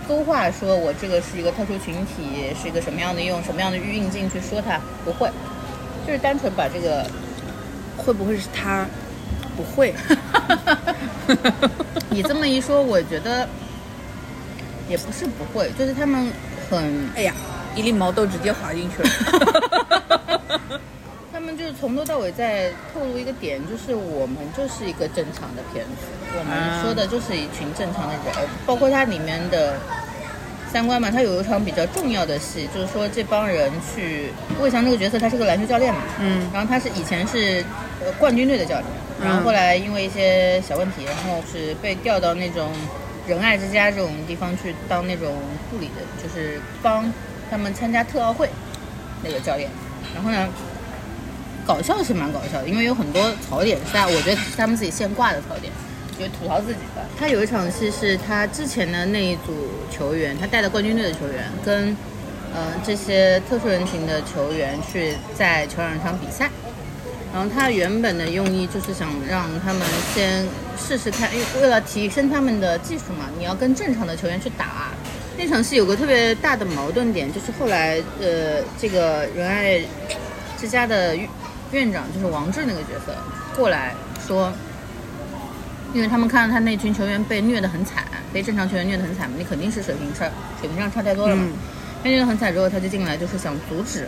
[0.08, 5.28] 勾画说我这个是一个特殊群体，是一个什么样的用什么样的运镜去说它，不会，
[6.06, 7.04] 就是单纯把这个
[7.96, 8.86] 会不会是他？
[9.56, 9.92] 不会。
[12.10, 13.48] 你这么一说，我觉得
[14.88, 16.30] 也不是不会，就是他们
[16.70, 17.34] 很哎呀，
[17.76, 19.08] 一粒毛豆直接滑进去了。
[21.32, 29.76] 他们就是从头到尾在透露一个点，就是我们就是一个正常的片子，我们说的就是一群正常的人，包括它里面的
[30.72, 36.50] 三观嘛，它有一场比较重要的戏，就是说这帮人去魏翔这个角色，他是个篮球教练嘛，嗯。
[36.52, 37.62] 然后他是以前是
[38.04, 38.86] 呃冠军队的教练，
[39.22, 39.44] 然后嗯。
[39.44, 42.72] 后来因为一些小问题，然后是被调到那种
[43.28, 45.34] 仁爱之家这种地方去当那种
[45.70, 47.12] 助理的，就是帮
[47.50, 48.48] 他们参加特奥会
[49.22, 49.70] 那个教练。
[50.14, 50.48] 然后呢，
[51.66, 55.72] 搞笑是蛮搞笑的，因为有很多槽点是他，我觉得他们自己现挂的槽点。
[56.18, 57.04] 就吐槽自己的。
[57.18, 61.94] 他有一场戏是他之前的那一组球员，他带的冠军队的球员跟
[62.54, 66.48] 呃这些特殊人群的球员去在球场上比赛。
[67.34, 69.82] 然后他原本的用意就是想让他们
[70.14, 70.46] 先
[70.78, 74.92] 试试看，为为了提升他们的技术嘛，你要跟正常的球员去打。
[75.38, 79.80] 那场戏有个特别大的矛盾点，就是后来呃这个仁爱
[80.58, 81.28] 之家的院
[81.72, 83.14] 院长就是王志那个角色
[83.54, 83.94] 过来
[84.26, 84.52] 说，
[85.92, 91.42] 因为他们看到他那群球员被虐得很惨，被正常球员虐得很惨嘛，你肯定是水平差，水平上差太多了嘛。
[91.44, 91.52] 嗯
[92.02, 94.06] 被虐得很惨之后，他就进来就是想阻止，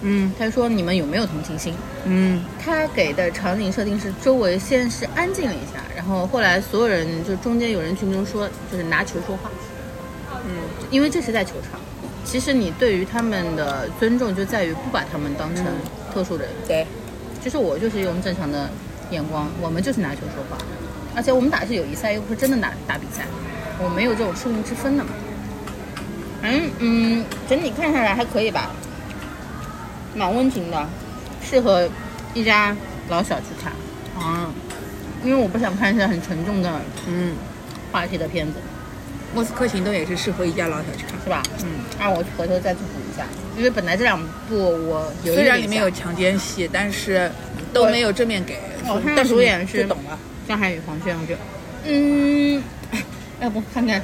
[0.00, 1.72] 嗯他就说你们有没有同情心？
[2.04, 9.50] 嗯他给的场景设定是周围先是安静了一下，然后后来所有人就中间有人群中说就是拿球说话，
[10.48, 10.54] 嗯。
[10.90, 11.78] 因为这是在球场。
[12.24, 15.72] 其实你对于他们的尊重就在于不把他们当成嗯。
[16.12, 16.86] 特殊人，对，
[17.44, 18.68] 就是我就是用正常的
[19.10, 20.56] 眼光，我们就是拿球说话，
[21.14, 23.24] 而且我们打的是友谊赛，又不是真的打打比赛，
[23.78, 25.10] 我没有这种输赢之分的嘛。
[26.42, 28.70] 嗯嗯，整体看下来还可以吧，
[30.14, 30.88] 蛮温情的，
[31.42, 31.88] 适合
[32.34, 32.76] 一家
[33.08, 33.72] 老小去看。
[34.20, 34.50] 啊。
[35.24, 37.34] 因为我不想看一些很沉重的嗯，
[37.90, 38.54] 话题的片子，
[39.34, 41.18] 莫斯科行动也是适合一家老小去看。
[41.22, 41.42] 是吧？
[41.62, 43.24] 嗯，那我回头再去补一下，
[43.56, 47.30] 因为本来这两部我有一虽然里面有强奸戏，但是
[47.72, 48.58] 都没有正面给。
[48.86, 50.18] 我看但主演是懂了。
[50.48, 51.34] 张涵予、黄轩，我就
[51.84, 52.62] 嗯，
[53.40, 54.02] 要 不看看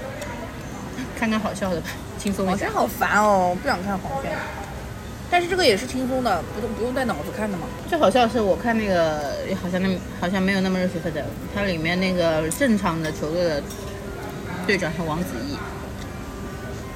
[1.18, 1.86] 看看好笑的吧，
[2.18, 2.70] 轻松一下黄轩。
[2.70, 4.30] 好烦哦，不想看黄轩。
[5.30, 7.66] 但是这个也是轻松的，不用不用带脑子看的嘛。
[7.88, 9.88] 最好笑的是，我看那个好像那
[10.20, 11.22] 好像没有那么热血沸腾，
[11.54, 13.62] 它里面那个正常的球队的
[14.64, 15.56] 队长是王子异。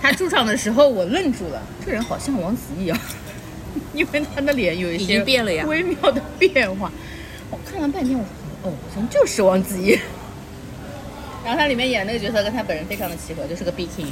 [0.01, 3.01] 他出场的时候，我愣住了，这人好像王子异啊，
[3.93, 6.91] 因为他的脸有一些变了呀微妙的变化。
[7.51, 9.99] 我看了半天，我说哦，好像就是王子异。
[11.45, 14.09] 然后他里面演那个角色跟他本人非常的契合，就是个 B King。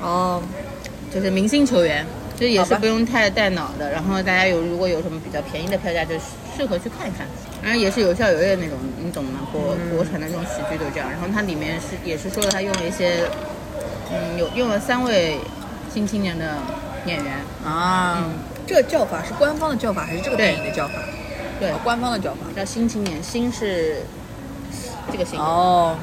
[0.00, 0.42] 哦，
[1.12, 3.90] 就是明星球员，就也是不用太带脑的。
[3.90, 6.14] 然后大家有如果有什么比较便宜的票价，就
[6.56, 7.26] 适合去看一看。
[7.62, 9.46] 然后也是有笑有泪那种，你懂吗？
[9.52, 11.10] 国国产的那种喜剧都这样。
[11.10, 13.24] 然后它里面是也是说了，他用了一些，
[14.12, 15.38] 嗯，有用了三位
[15.92, 16.56] 新青年的
[17.06, 17.34] 演员。
[17.64, 18.32] 啊，嗯
[18.66, 20.94] 这个叫法是官方的叫法还是这个电影的叫法？
[21.58, 22.40] 对哦，官方的叫法。
[22.56, 24.02] 叫新青年，新是
[25.10, 25.38] 这个新。
[25.38, 25.98] 哦，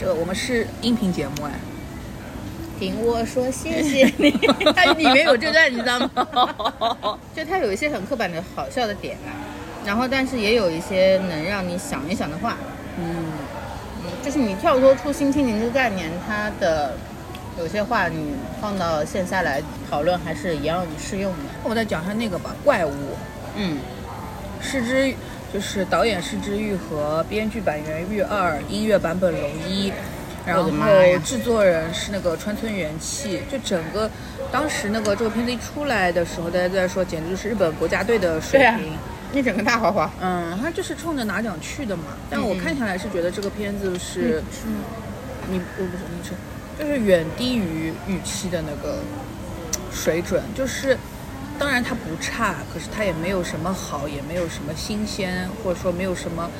[0.00, 1.52] 这个我们是音频节目哎。
[2.76, 4.32] 听我说谢谢 你，
[4.74, 7.18] 它里面有这段你知道吗？
[7.36, 9.30] 就它有一些很刻板的好笑的点啊，
[9.84, 12.56] 然后但是也有一些能让你想一想的话，
[12.98, 13.04] 嗯，
[14.02, 16.94] 嗯，就是你跳脱出新青年这个概念，它的
[17.58, 21.38] 有些话你放到线下来讨论还是一样适用的。
[21.62, 22.92] 我再讲一下那个吧，怪物。
[23.56, 23.78] 嗯，
[24.60, 25.14] 是之
[25.52, 29.92] 就是导演是之愈和编剧板垣育二，音乐版本龙一，
[30.46, 30.70] 然后
[31.22, 33.42] 制作人是那个川村元气。
[33.52, 34.10] 就整个
[34.50, 38.96] 当时那个这个片子一出来的时候，大家都在说简直就是日本国家队的水平。
[39.34, 42.04] 那整个大花花，嗯，他就是冲着拿奖去的嘛。
[42.30, 44.82] 但我嗯看下来是觉得这个片子是，嗯？
[45.50, 46.32] 你我不是你是，
[46.78, 49.00] 就是远低于预期的那个
[49.92, 50.96] 水准，就是。
[51.56, 56.50] 当然它不差，可是它也没有什么好，也没有什么新鲜，或者说没有什么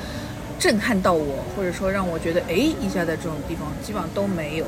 [0.57, 4.65] 震撼到我，或者说让我觉得哎一下在这种地方基本上都没有。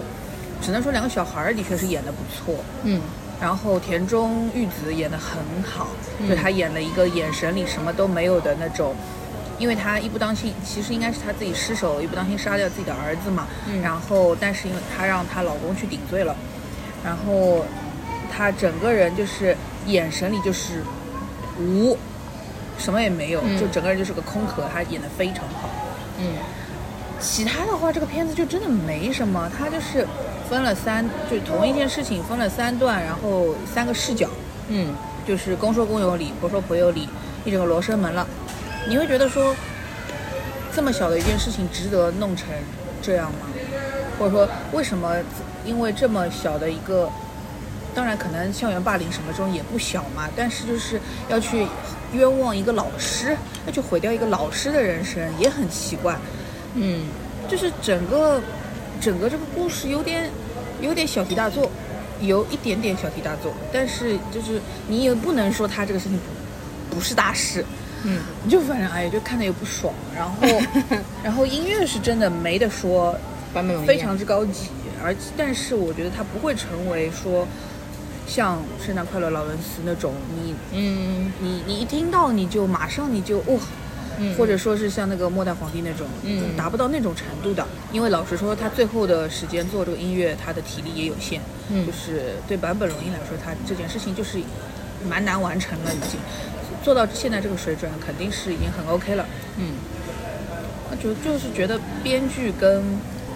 [0.62, 3.00] 只能说两个小孩儿的确是演的不错，嗯
[3.40, 5.88] 然后田中裕子演的很好，
[6.20, 8.96] 嗯就她演了一个眼神里什么都没有的那种，
[9.60, 13.48] 因为她一不当心，其实应该是她自己失手，一不当心杀掉自己的儿子嘛。
[13.68, 16.36] 嗯然后，但是因为她让她老公去顶罪了，
[17.04, 17.64] 然后
[18.36, 20.84] 她整个人就是眼神里就是
[21.60, 21.96] 无，
[22.80, 24.68] 什么也没有，嗯就整个人就是个空壳。
[24.74, 25.70] 她演的非常好。
[26.20, 26.26] 嗯
[27.20, 30.06] 其他的话，这个片子就真的没什么，她就是
[30.50, 34.30] 分了三，就同一件事情分了三段，然后三个视角。
[34.70, 34.94] 嗯，
[35.28, 37.08] 就是公说公有理，婆说婆有理，
[37.46, 38.26] 一整个罗生门了。
[38.88, 39.56] 你会觉得说，
[40.74, 42.48] 这么小的一件事情值得弄成
[43.02, 43.48] 这样吗？
[44.18, 45.16] 或者说，为什么
[45.66, 47.10] 因为这么小的一个，
[47.94, 51.68] 当然可能校园霸凌什么这种也不小嘛，但是就是要去
[52.14, 56.16] 冤枉一个老师，要去毁掉一个老师的人生，也很奇怪。
[56.76, 57.08] 嗯
[57.50, 58.42] 就是整个
[59.02, 60.30] 整个这个故事有点
[60.82, 61.70] 有点小题大做，
[62.22, 66.18] 有一点点小题大做，但是就是你也不能说他这个事情
[66.90, 67.64] 不不是大事，
[68.04, 69.94] 嗯，就反正哎呀，就看的也不爽。
[70.16, 70.38] 然后
[71.24, 73.18] 然后音乐是真的没得说，
[73.54, 74.70] 版本非常之高级，
[75.04, 77.48] 而但是我觉得它不会成为说
[78.28, 83.60] 像《圣诞快乐，劳伦斯》那种你嗯你你一听到你就马上你就哇。
[84.18, 87.66] 嗯，或者说是像那个末代皇帝那种，嗯达不到那种程度的。
[87.92, 94.40] 因为老实说，他最后的时间做这个音乐，他的体力也有限，嗯就是对坂本龙一来说，他这件事情就是
[95.08, 96.20] 蛮难完成了，已经
[96.84, 99.26] 做到现在这个水准，肯定是已经很 OK 了。
[99.58, 99.74] 嗯
[100.90, 102.82] 那就就是觉得编剧跟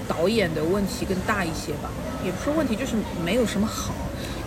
[0.08, 1.89] 导演的问题更大一些吧，
[2.24, 3.94] 也不是问题，就是没有什么好。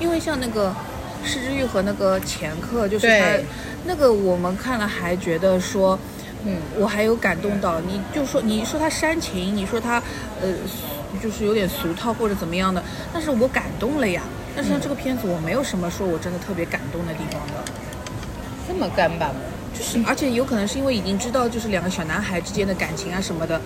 [0.01, 0.75] 因为像那个
[1.23, 3.38] 失之愈和那个前客，就是他
[3.87, 5.99] 那个我们看了还觉得说，
[6.47, 7.81] 嗯我还有感动到。
[7.81, 10.03] 你就说你说他煽情，你说他
[10.41, 10.49] 呃
[11.23, 14.23] 就是有点俗套或者怎么样的，但是我感动了呀。
[14.57, 17.73] 但是像这个片子，我没有什么说我真的特别感动的地方的。
[18.69, 19.35] 这么干巴吗？
[19.77, 23.61] 就是，而且有可能是因为已经知道就是两个小男孩之间的感情啊什么的，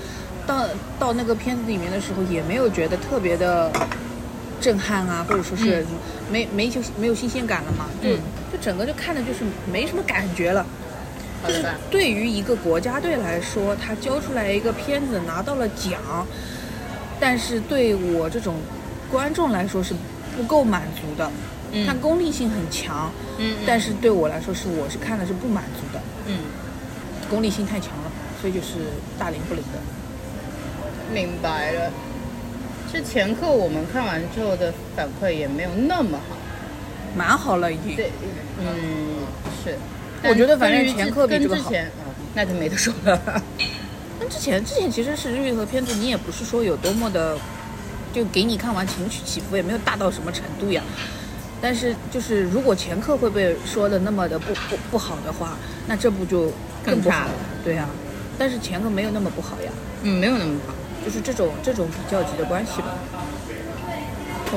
[0.46, 0.66] 到
[0.98, 3.70] 到那个片子里面的时候，也没有觉得特别的
[4.60, 5.84] 震撼啊，或者说是
[6.32, 8.18] 没、没就没有新鲜感了嘛，就、嗯
[8.50, 10.64] 就整个就看的就是没什么感觉了。
[11.46, 11.64] 就是？
[11.90, 16.00] 对于一个国家队来说，他交出来一个片子拿到了奖，
[17.20, 18.56] 但是对我这种
[19.10, 19.94] 观众来说是
[20.36, 21.30] 不够满足的。
[21.70, 26.00] 嗯它功利性很强，嗯嗯但是对我来说是我是看的是不满足的。
[26.26, 26.38] 嗯，
[27.28, 28.76] 功利性太强了，所以就是
[29.18, 29.78] 大灵不灵的。
[31.12, 31.92] 明白了。
[32.90, 36.36] 这前课我们看完之后的反馈也没有那么好。
[37.14, 37.94] 蛮好了已经。
[37.94, 38.12] 对，
[38.58, 39.26] 嗯，
[39.62, 39.76] 是。
[40.24, 41.70] 我觉得反正前课比这个好
[42.34, 43.42] 那就没得说了。
[44.20, 47.36] 那之前之前其实是日语和片子，你也不是说有多么的，
[48.12, 50.82] 就给你看完情绪起伏也没有大到什么程度呀。
[51.60, 56.52] 但是就是如果前课会被说的那么的不不不好的话，那这部就
[56.84, 57.30] 更差了。
[57.64, 57.88] 对呀、
[58.38, 60.74] 但是前课没有那么不好呀，嗯，没有那么好。
[61.04, 62.98] 就是这种这种比较级的关系吧。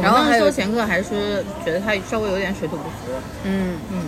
[0.01, 3.19] 然后还说前课还是觉得他稍微有点水土不服。
[3.43, 4.07] 嗯，嗯，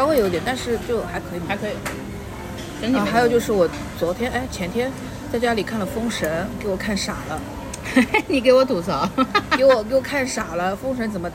[0.00, 1.40] 稍微有点，但是就还可以。
[1.46, 1.72] 还可以。
[2.80, 4.90] 整体啊，还有就是我昨天哎前天
[5.30, 7.38] 在家里看了《封神》，给我看傻了。
[8.26, 9.06] 你给我吐槽。
[9.58, 11.30] 给我给我看傻了，《封神》怎么？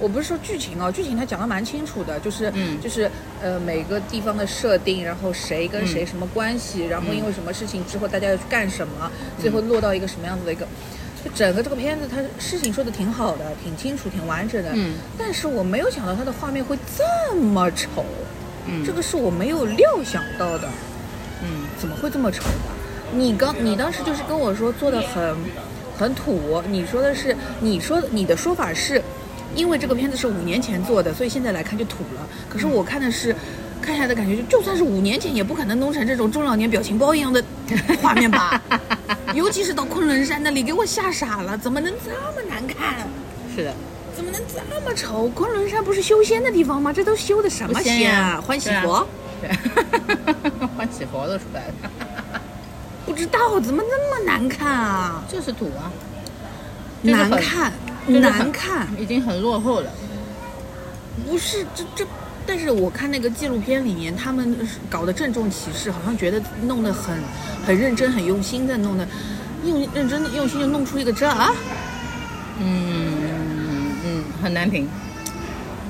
[0.00, 3.08] 我不是说剧情哦，剧情他讲的蛮清楚的，就是、嗯就是
[3.40, 9.08] 呃每个地方的设定，然后谁跟谁嗯什么关系，然后因为什么事情之后大家要去干什么，
[9.40, 10.66] 最后落到一个什么样子的一个，
[11.24, 14.70] 就整个这个片子它事情说的挺好的，挺清楚，挺完整的。
[14.74, 18.04] 嗯但是我没有想到它的画面会这么丑，
[18.66, 20.68] 嗯这个是我没有料想到的。
[21.42, 23.16] 嗯怎么会这么丑的？
[23.16, 25.36] 你刚你当时就是跟我说做的很
[25.98, 29.02] 很土，你说的是你说你的说法是，
[29.54, 32.26] 因为这个片子是五年前做的，所以现在来看就土了。
[32.48, 33.34] 可是我看的是。
[33.82, 37.42] 看下来的感觉就，就算是五年前，也不可能弄成这种中老年表情包一样的
[38.02, 38.62] 画面吧。
[39.34, 43.06] 尤其是到昆仑山那里，给我吓傻了，怎么能这么难看？
[43.54, 43.74] 是的。
[44.14, 45.28] 怎么能这么丑？
[45.28, 46.92] 昆仑山不是修仙的地方吗？
[46.92, 49.08] 这都修的什么仙啊欢喜对啊佛？
[49.40, 49.48] 对，
[50.76, 52.40] 欢喜佛都出来了，
[53.06, 55.24] 不知道怎么那么难看啊！
[55.26, 55.90] 就是土啊，
[57.02, 57.72] 就是难看，
[58.06, 59.90] 就是难看，已经很落后了。
[61.26, 62.06] 不是这这。
[62.52, 64.56] 但是我看那个纪录片里面，他们
[64.90, 67.16] 搞得郑重其事，好像觉得弄得很
[67.64, 69.06] 很认真、很用心在弄的，
[69.64, 71.52] 用认真用心就弄出一个这啊，
[72.58, 73.22] 嗯
[74.04, 74.88] 嗯，很难评。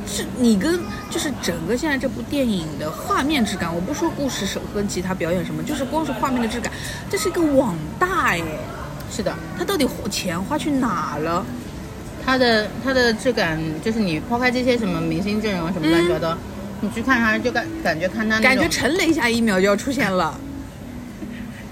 [0.07, 6.71] 是你跟就是整个现在这部电影的画面质感，我不说故事手和其他表演什么，就是光是画面的质感，
[7.09, 8.43] 这是一个网大哎，
[9.11, 11.43] 是的，他到底花钱花去哪了？
[12.23, 16.37] 它的它的质感，就是你抛开这些什么明星阵容什么乱七八糟，
[16.81, 20.39] 你去看它就感感觉看他那种感觉沉了一下，一秒就要出现了。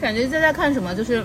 [0.01, 1.25] 感觉在在看什么，就是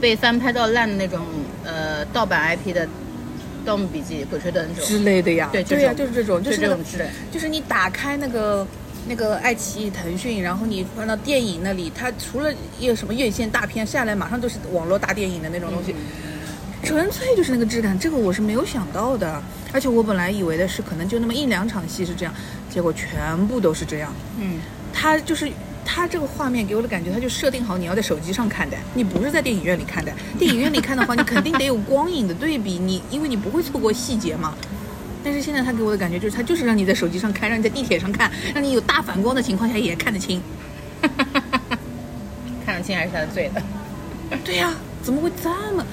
[0.00, 1.20] 被翻拍到烂的那种
[1.64, 2.86] 呃盗版 IP 的
[3.64, 4.98] 《盗墓笔记》《鬼吹灯》这之。
[5.00, 8.66] 类的呀，对对呀，就是这种，就是那个这种之类就是你打开那个
[9.06, 15.94] 那个爱奇艺、腾讯，然后你放到电影那里，它除了一个什么院线大片下来，马上就是网络大电影的那种东西，
[16.82, 19.42] 纯粹就是那个质感，这个我是没有想到的。
[19.72, 22.32] 而且我本来以为的是可能就那么一两场戏是这样，
[22.70, 24.12] 结果全部都是这样。
[24.38, 24.58] 嗯，
[24.92, 25.50] 他就是
[25.84, 30.10] 他这个画面给我的感觉，他就设定好你要在手机上看的，你不是在电影院里看的。
[30.38, 34.54] 电影院里看的话，你肯定得有光影的对比，你因为你不会错过细节嘛。
[35.22, 40.40] 但是现在他给我的感觉就是，他就是让你在手机上看，让你在地铁上看，让你有大反光的情况下也看得清。
[42.64, 43.62] 看得清还是他的罪的。
[44.44, 44.72] 对呀、
[45.02, 45.84] 怎么会这么？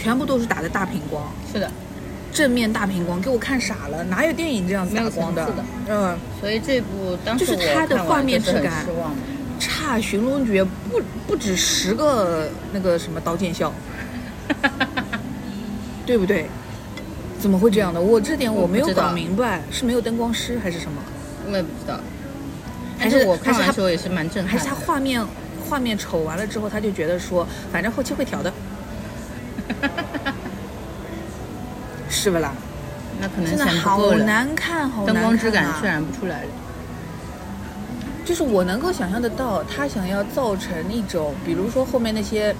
[0.00, 1.70] 全部都是打的大屏光，是的，
[2.32, 5.64] 正面大屏光，给我看傻了，哪有电影这样子打光的的？
[5.88, 8.86] 嗯，所以这部当时就是它的画面质感。
[9.58, 13.70] 差《寻龙诀》不不止十个那个什么刀剑笑，
[16.06, 16.46] 对不对？
[17.38, 18.00] 怎么会这样的？
[18.00, 21.02] 我这点我没有搞明白，是没有灯光师还是什么？
[21.50, 22.00] 我也不知道，
[22.98, 24.58] 还是我看还是他完的时候也是蛮震撼的。
[24.58, 25.22] 还是他画面
[25.68, 28.50] 画面丑完了之后，他就觉得说，反正后期会调的，
[32.08, 32.52] 是不啦？
[33.20, 36.48] 那可能真的好，难看，好难看、啊、灯光质感渲染不出来了。
[38.24, 42.54] 就是我能够想象得到，他想要造成一种，比如说后面那些，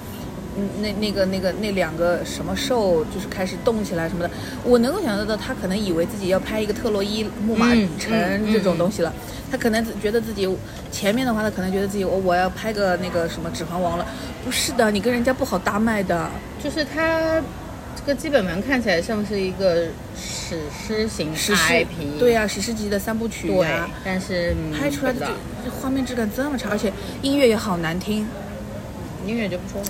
[0.56, 4.30] 嗯，那那个那个那两个什么兽，就是开始动起来什么的，
[4.64, 9.12] 我能够想象得到，他可能以为自己要拍一个特洛伊木马嗯城嗯这种东西了，
[9.50, 10.48] 他可能觉得自己
[10.90, 14.04] 前面的话，他可能觉得自己我我要拍个那个什么指环王了，
[14.44, 16.28] 不是的，你跟人家不好搭麦的，
[16.62, 17.40] 就是它
[17.96, 19.86] 这个基本盘看起来像是一个
[20.16, 25.28] 史诗型 IP，对呀、史诗级的三部曲对呀、，但是、嗯拍出来的
[25.80, 26.92] 画面质感这么差，而且
[27.22, 28.26] 音乐也好难听。
[29.26, 29.88] 音乐就不说了。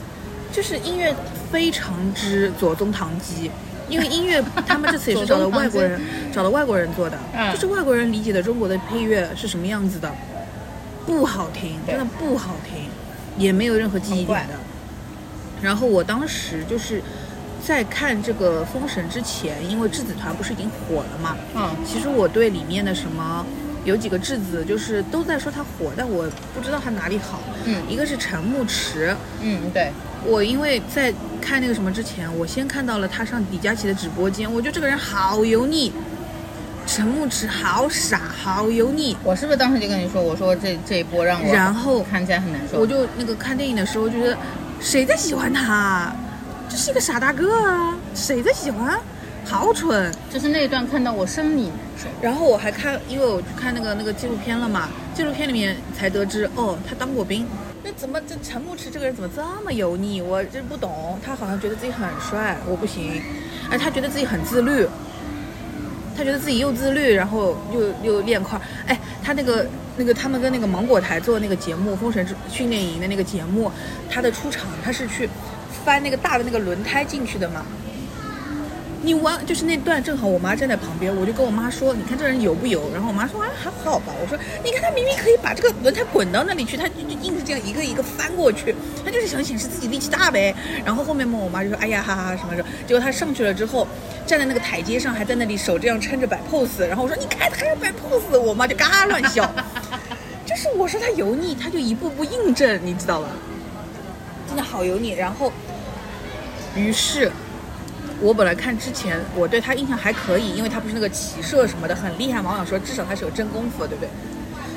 [0.52, 1.14] 就是音乐
[1.52, 3.50] 非常之左宗棠鸡，
[3.88, 6.00] 因为音乐 他们这次也是找了外国人，
[6.32, 10.12] 找了外国人做的，嗯就是外国人理解的中国的配乐是什么样子的，
[11.06, 12.88] 不好听，真的不好听，
[13.38, 14.54] 也没有任何记忆点的。
[15.62, 17.02] 然后我当时就是
[17.64, 23.44] 在看这个《封神》之前，因为质子团不是已经火了嘛，嗯，其实我对里面的什么
[23.84, 27.40] 有几个质子，就是都在说他火，但我不知道他哪里好。
[27.64, 29.90] 嗯一个是陈牧驰，嗯，对，
[30.24, 35.92] 我因为在看那个什么之前，我先看到了他上李佳琦的直播间，我觉得这个人好油腻，
[36.86, 39.14] 陈牧驰好傻，好油腻。
[39.22, 44.36] 我是不是当时就跟你说，我说这这一波让我然后看起来很难受，我就那个看电影的时候觉得，
[44.81, 46.11] 谁在喜欢他？
[46.68, 48.99] 这是一个傻大个啊，谁在喜欢？
[49.45, 50.12] 好蠢。
[50.31, 52.07] 就是那一段看到我生理难受。
[52.22, 57.47] 然后我还看，因为我去看那个那个纪录片了嘛，纪录片里面才得知，哦，他当过兵。
[57.85, 60.22] 那怎么这陈牧驰这个人怎么这么油腻？
[60.22, 61.18] 我真不懂。
[61.24, 63.22] 他好像觉得自己很帅，我不行。
[63.70, 64.87] 哎，他觉得自己很自律，
[66.20, 68.60] 他觉得自己又自律，然后又又练块儿。
[68.86, 69.66] 哎，他那个
[69.96, 73.72] 那个他们跟那个芒果台做那个节目《封神训练营》的那个节目，
[74.10, 75.26] 他的出场他是去
[75.82, 77.64] 翻那个大的那个轮胎进去的嘛。
[79.03, 82.90] 你完就是那段正好我妈站在旁边，我就跟我妈说，你看这人油不油？
[82.92, 84.12] 然后我妈说，啊还好吧。
[84.20, 90.55] 我说，你看他明明可以把这个轮胎滚到那里去，他就就硬是这样一个一个翻过去，他就是想显示自己力气大呗。
[90.84, 92.68] 然后后面嘛，我妈就说，哎呀哈哈什么什么。
[92.86, 93.88] 结果他上去了之后，
[94.26, 96.86] 站在那个台阶上，还在那里手这样撑着摆 pose。
[96.86, 99.51] 然后我说，你看他要摆 pose，我妈就嘎乱笑。
[100.44, 103.30] 就是我说他油腻，他就一步步印证，你知道吧？
[104.46, 105.12] 真的好油腻。
[105.12, 105.51] 然后，
[106.76, 107.32] 于是。
[108.20, 114.10] 我本来看之前，我对他印象还可以，因为他不是那个骑射什么的很厉害嘛，我想说至少他是有真功夫，对不对？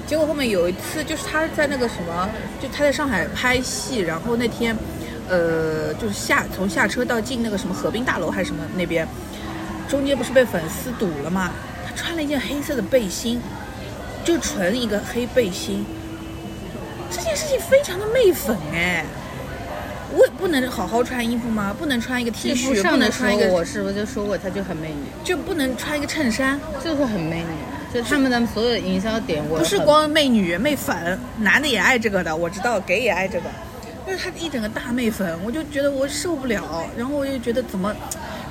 [0.07, 2.29] 结果后面有一次，就是他在那个什么，
[2.61, 4.75] 就他在上海拍戏，然后那天，
[5.27, 9.07] 呃，就是下从下车到进那个什么河滨大楼还是什么那边，
[9.89, 11.51] 中间不是被粉丝堵了嘛？
[11.85, 13.41] 他穿了一件黑色的背心，
[14.23, 15.85] 就纯一个黑背心，
[17.09, 19.05] 这件事情非常的媚粉哎。
[20.15, 21.75] 我不能好好穿衣服吗？
[21.77, 26.59] 不能穿一个 T 恤，不能穿一，个，我是不是就说过他就很美女，就不能穿一个衬衫？
[26.83, 33.45] 就是很美女，就是他们的所有的营销点我很不是光媚女、媚粉，男的也爱这个的，我知道，gay 也爱这个。
[34.05, 37.95] 就是他一整个大媚粉，我就觉得我受不了，然后我就觉得怎么，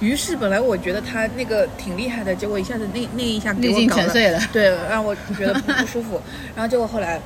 [0.01, 6.19] 于是本来我觉得他那个挺厉害的，结果一下子那那一下给我搞碎了对，让我觉得不不舒服。
[6.57, 7.21] 然后结果后来，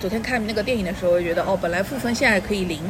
[0.00, 2.80] 昨天看那个电影的时候，我就觉得哦，本来负分现在可以零，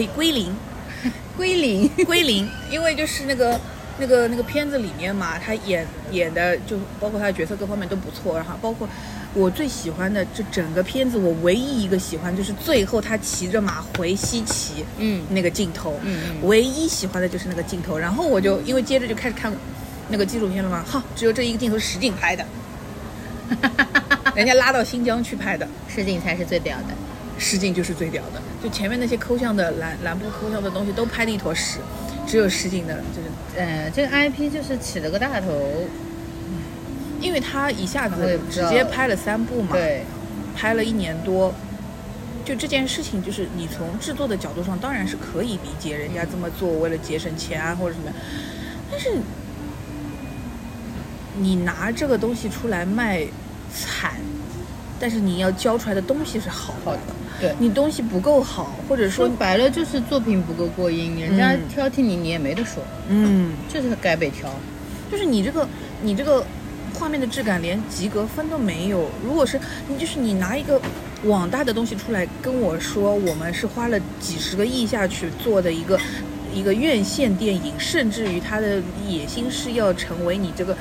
[0.00, 0.56] 可以归零，
[1.36, 1.86] 归零。
[2.06, 3.60] 归零，因为就是那个
[3.98, 8.88] 那个那个片子里面嘛，他演演的就包括他的角色各方面都不错，然后包括
[9.34, 19.52] 我最喜欢的这整个片子，我唯一一个喜欢就是最后他骑着马回西岐，嗯那个镜头，嗯嗯唯一喜欢的就是那个镜头，然后我就因为接着就开始看
[20.08, 22.46] 那个纪录片了嘛，哈，只有这一个镜头是实景拍的，
[24.34, 25.68] 人家拉到新疆去拍的。
[25.94, 27.09] 实景才是最屌的。
[27.40, 31.78] 实景就是最屌的，就前面那些抠像的蓝蓝布抠像的东西都拍的一坨屎，
[32.26, 33.28] 只有实景的，就是
[33.58, 35.88] 呃，这个 IP 就是起了个大头，
[37.18, 40.04] 因为他一下子直接拍了三部嘛，对，
[40.54, 41.54] 拍了一年多，
[42.44, 48.12] 就这件事情，就是你从制作的角度上当然是可以理解人家这么做，为了节省钱啊或者什么，
[48.90, 49.08] 但是
[51.38, 53.24] 你拿这个东西出来卖
[53.74, 54.12] 惨，
[55.00, 57.00] 但是你要教出来的东西是好好的，
[57.40, 57.54] 对。
[57.58, 64.50] 你东西不够好，或者说说白了就是作品不够过硬，人家嗯挑剔你，你也没得说，嗯，就是该被挑。
[65.10, 65.66] 就是你这个
[66.02, 66.44] 你这个
[66.94, 69.08] 画面的质感连及格分都没有。
[69.24, 70.78] 如果是你就是你拿一个
[71.24, 75.98] 网大的东西出来跟我说，我们是花了几十个亿下去做的一个
[76.54, 80.76] 一个院线电影，甚至于它的野心是要成为你这个。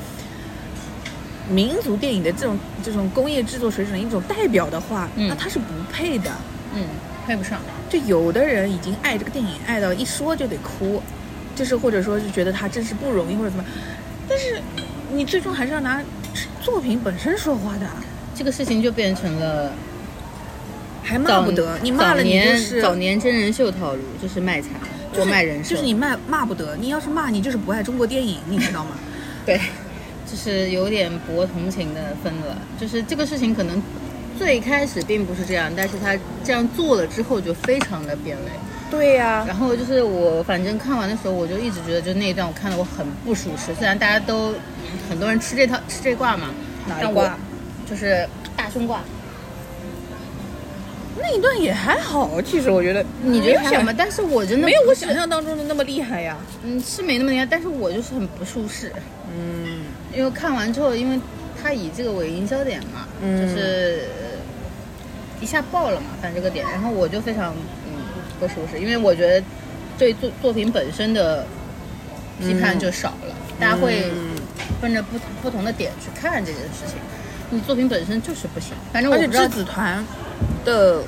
[1.49, 6.31] 民族电影的这种这种工业制作水准的一种代表的话，嗯那他是不配的。
[6.75, 6.85] 嗯，
[7.25, 7.59] 配不上。
[7.89, 11.01] 就有的人已经爱这个电影爱到一说就得哭，
[11.55, 13.65] 就是或者说是觉得他真是不容易或者怎么，
[14.27, 14.61] 但是
[15.11, 15.99] 你最终还是要拿
[16.61, 17.87] 作品本身说话的，
[18.35, 19.71] 这个事情就变成了
[21.03, 24.69] 还骂不得，你骂了你就是早年真人秀套路，就是卖惨，
[25.11, 28.91] 就是卖人设，就是你骂骂不得，你要是骂你就是不爱中国电影，你知道吗？
[29.43, 29.59] 对，
[30.29, 32.57] 就是有点博同情的分了。
[32.79, 33.81] 就是这个事情可能
[34.37, 38.43] 最开始并不是这样，但是他这样做了之后就非常的变味。
[38.91, 43.73] 对呀、然后就是我反正看完的时候，我就一直觉得就那一段我看的我很不舒适。
[43.75, 44.53] 虽然大家都
[45.07, 46.47] 很多人吃这套吃这挂嘛，
[46.87, 47.37] 但哪一挂
[47.87, 48.27] 就是
[48.57, 49.01] 大胸挂。
[51.21, 53.93] 那一段也还好，其实我觉得你觉得还好想吗？
[53.95, 56.37] 但是我真的没有我想象当中的那么厉害呀。
[56.63, 58.91] 嗯是没那么厉害，但是我就是很不舒适。
[59.37, 61.19] 嗯因为看完之后，因为
[61.61, 64.03] 他以这个为营销点嘛，嗯就是
[65.39, 67.53] 一下爆了嘛，反正这个点，然后我就非常
[67.87, 67.93] 嗯
[68.39, 69.45] 不舒适，因为我觉得
[69.97, 71.45] 对作作品本身的
[72.39, 74.35] 批判就少了，大家会嗯
[74.81, 76.97] 分着不不同的点去看这件事情。
[77.51, 80.05] 你作品本身就是不行，反正我而且不知子团
[80.63, 81.01] 的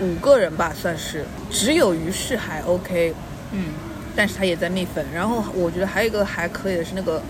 [0.00, 3.12] 五个人吧，算是只有于适还 OK，
[3.52, 3.72] 嗯
[4.14, 5.04] 但是他也在蜜粉。
[5.12, 7.20] 然后我觉得还有一个还可以的是那个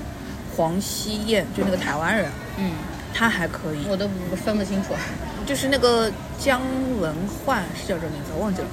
[0.57, 2.26] 黄希燕，就那个台湾人，
[2.59, 2.72] 嗯，
[3.14, 4.94] 他还可以，我都不分不清楚。
[5.46, 6.61] 就是那个姜
[7.01, 8.68] 文焕是叫这个名字，我忘记了，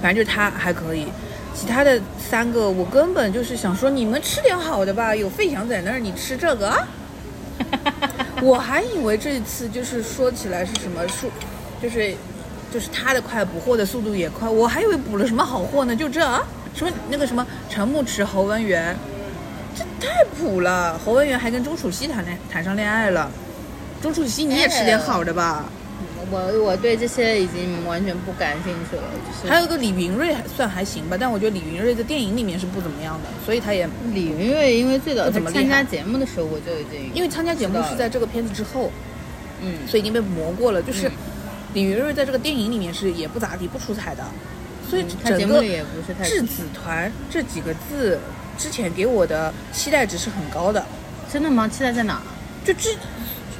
[0.00, 1.06] 反正就是他还可以。
[1.54, 6.88] 其他的三个，我根本就是想说，你们吃点好的吧，有费翔在那儿，你吃这个啊？
[8.40, 11.30] 我还以为这一次就是说起来是什么数，
[11.82, 12.14] 就是
[12.72, 16.42] 就是他的快补货的速度也快，我还以为补了什么好货呢，就这啊，
[16.74, 18.96] 什么那个什么陈牧驰、侯文元，
[19.76, 20.98] 这太普了。
[20.98, 23.30] 侯文元还跟钟楚曦谈恋谈上恋爱了，
[24.00, 25.64] 钟楚曦你也吃点好的吧？
[26.30, 38.90] 我我对这些已经完全不感兴趣了，就是还有个李云瑞还算还行吧，但我觉得李云瑞在电影里面是不怎么样的，所以他也李云瑞，因为最早他不怎么参加节目的时候，我就已经因为参加节目是在这个片子之后，
[39.60, 40.80] 嗯所以已经被磨过了。
[40.80, 41.12] 就是嗯
[41.74, 44.24] 李云瑞在这个电影里面是也不咋地，不出彩的，
[44.88, 48.18] 所以整个节目也不是太质子团这几个字
[48.62, 50.86] 之前给我的期待值是很高的，
[51.32, 51.66] 真的吗？
[51.66, 52.22] 期待在哪？
[52.64, 52.96] 就之。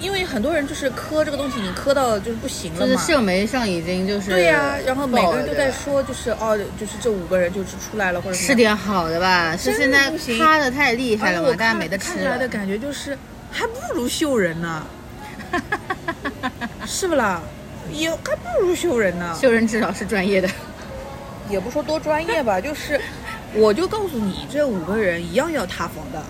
[0.01, 3.03] 因为很多人就是磕这个东西，你磕到就是不行了就是嘛。
[3.03, 13.17] 社媒上已经就是对呀、然后每个人都在说，就是哦，就是这五个人就是出来了，或者什么吃点好的吧，是现在不行趴的太厉害了嘛，大家没得吃看出来的感觉就是
[13.53, 14.85] 还不如秀人呢，
[16.85, 17.41] 是不啦？
[17.93, 20.49] 也还不如秀人呢，秀人至少是专业的，
[21.49, 23.01] 也不说多专业吧，就是
[23.55, 26.23] 我就告诉你，这五个人一样要塌房的，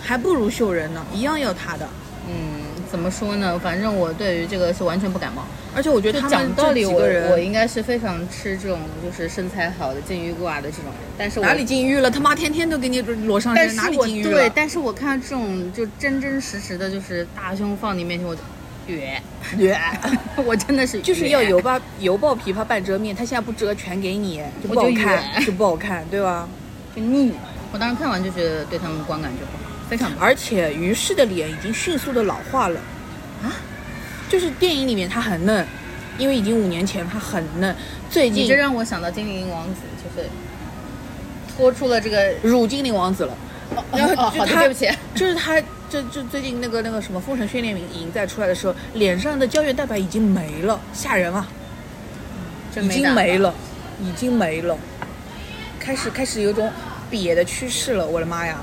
[0.00, 1.88] 还不如秀人呢，一样要塌的。
[2.30, 3.58] 嗯，怎么说呢？
[3.58, 5.44] 反正我对于这个是完全不感冒。
[5.74, 12.10] 而且我觉得他们讲道理，我这几个人我应该是非常吃这种就是身材好的禁欲挂的这种人，但是我哪里禁欲了？
[12.10, 14.50] 他妈天天都给你裸上身，哪里对，禁欲了？
[14.50, 18.36] 但是我看这种就真真实实的，就是大胸放你面前，我
[18.88, 19.22] 就远，
[20.46, 26.48] 我真的是就是要油爆油爆琵琶半遮面，他现在不遮全给你，就不好看，远就不好看，对吧？
[26.96, 27.32] 就腻。
[27.70, 30.24] 我当时看完就觉得对他们观感就不好，非常不好。
[30.24, 32.80] 而且于适的脸已经迅速的老化了，
[33.42, 33.52] 啊，
[34.26, 35.66] 就是电影里面他很嫩，
[36.16, 37.76] 因为已经五年前他很嫩，
[38.08, 40.26] 最近你这让我想到精灵王子，就是
[41.54, 42.32] 拖出了这个。
[42.42, 43.34] 乳精灵王子了。
[43.92, 44.88] 然后哦，好的，对不起。
[45.14, 51.48] 就是他，就就最近那个那个什么《封神训练营》在出来的时候，脸上的胶原蛋白已经没了，吓人啊！
[52.76, 53.52] 已经没了，
[54.00, 54.78] 已经没了，
[55.80, 56.70] 开始开始有种
[57.10, 58.06] 瘪的趋势了。
[58.06, 58.62] 我的妈呀，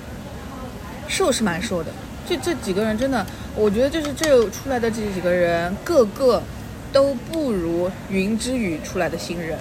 [1.08, 1.92] 瘦是蛮瘦的，
[2.30, 6.42] 这这几个人真的，我觉得就是这出来的这几个人，个个
[6.94, 9.58] 都不如云之羽出来的新人，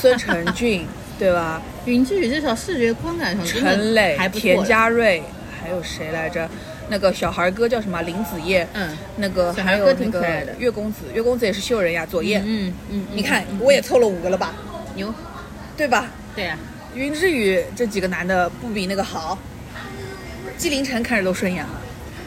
[0.00, 0.86] 孙成 俊，
[1.18, 1.60] 对吧？
[1.84, 5.22] 云之羽至少视觉观感上陈磊田嘉瑞，
[5.60, 6.48] 还有谁来着？
[6.88, 8.00] 那个小孩哥叫什么？
[8.02, 12.42] 林子业，嗯，那个还有那个挺可爱的月公子，月公子也是秀人呀，左烨。
[12.44, 14.52] 嗯嗯，你看嗯，我也凑了五个了吧，
[14.94, 15.12] 牛，
[15.76, 16.10] 对吧？
[16.36, 16.58] 对呀、
[16.94, 19.38] 云之羽这几个男的不比那个好，
[20.58, 21.80] 纪凌尘看着都顺眼了。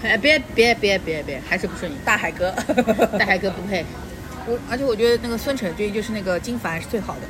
[0.03, 1.99] 哎，别别别别别，还是不顺眼。
[2.05, 2.51] 大海哥，
[3.17, 3.85] 大海哥不配。
[4.47, 7.21] 我而且我觉得那个孙晨君就是那个金凡是最好的，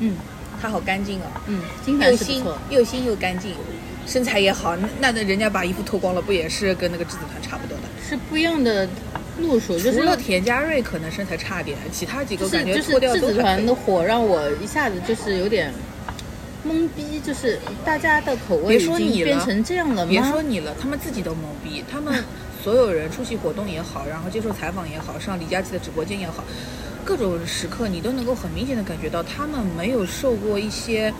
[0.00, 0.16] 嗯
[0.60, 2.58] 他好干净啊，嗯，金凡又新是不错。
[2.70, 3.54] 又新又干净，
[4.06, 7.84] 身材也好，那那人家把衣服脱光了，不也是跟那个质子团差不多的？
[8.06, 8.88] 是不一样的
[9.40, 15.72] 路数，就是除了田家瑞可能身材差点，其他几个就是感觉就是脱掉质子都还可以团的火让我一下子就是有点
[16.66, 20.10] 懵逼，就是大家的口味已经变成这样了吗？
[20.10, 22.22] 别说你了，他们自己都懵逼，他们
[22.62, 26.44] 所有人出席活动也好，然后接受采访也好，上李佳琦的直播间也好，
[27.04, 31.12] 各种时刻你都能够很明显的感觉到，他们没有受过一些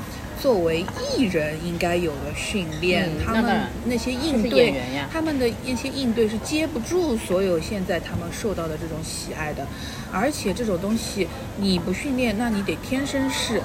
[0.43, 0.84] 作为
[1.16, 4.74] 艺人应该有的训练，他们嗯那些应对
[5.12, 9.64] 他们的一些应对是接不住所有现在他们受到的这种喜爱的，
[10.12, 11.28] 而且这种东西
[11.59, 13.62] 你不训练，那你得天生是，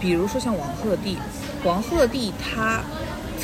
[0.00, 1.18] 比如说像王鹤棣，
[1.62, 2.82] 王鹤棣他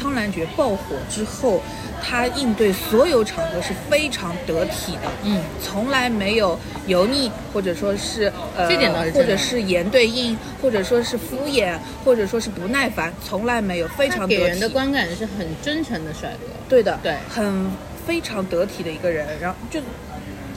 [0.01, 1.61] 苍兰诀爆火之后，
[2.03, 14.37] 他应对所有场合是非常得体的，嗯，从来没有油腻，或者说是呃，这点倒是真的或者是言对应，或者说是敷衍，或者说是不耐烦，从来没有，非常得体。
[14.39, 16.47] 给人的观感是很真诚的帅哥。
[16.69, 17.71] 对的，对很
[18.07, 19.81] 非常得体的一个人，然后就。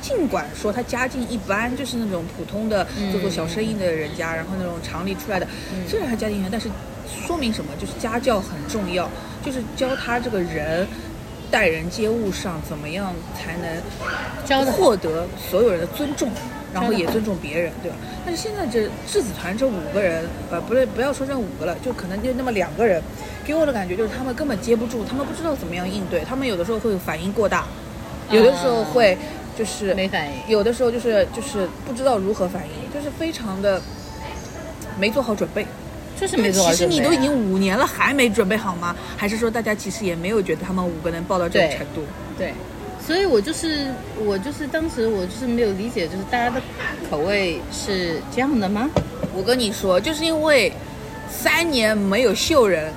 [0.01, 5.47] 尽管说他家境一般，就是那种普通的做做小生意的人家，然后那种厂里出来的，
[5.87, 6.67] 虽然他家境一般，但是
[7.25, 7.71] 说明什么？
[7.79, 9.09] 就是家教很重要，
[9.43, 10.87] 就是教他这个人
[11.51, 16.29] 待人接物上怎么样才能获得所有人的尊重，
[16.73, 17.97] 然后也尊重别人，对吧？
[18.25, 23.01] 但是现在这质子团这五个人，呃，不对不要说这五个了，就可能就那么两个人，
[23.45, 27.65] 给我的感觉就是他们根本接不住，他们不知道怎么样应对，他们有的时候会反应过大，
[28.31, 29.17] 有的时候会
[29.55, 33.79] 就是没反应有的时候就是就是不知道如何反应，就是非常的
[34.97, 35.67] 没做好准备。
[36.23, 38.95] 就是没做好其实你都已经五年了，还没准备好吗？
[39.17, 42.01] 还是说大家其实也没有觉得他们五个能爆到这种程度？
[42.37, 42.53] 对，
[43.05, 43.87] 所以我就是
[44.25, 46.61] 我就是当时我就是没有理解，就是大家的
[47.09, 48.89] 口味是这样的吗？
[49.35, 50.71] 我跟你说，就是因为
[51.29, 52.89] 三年没有秀人，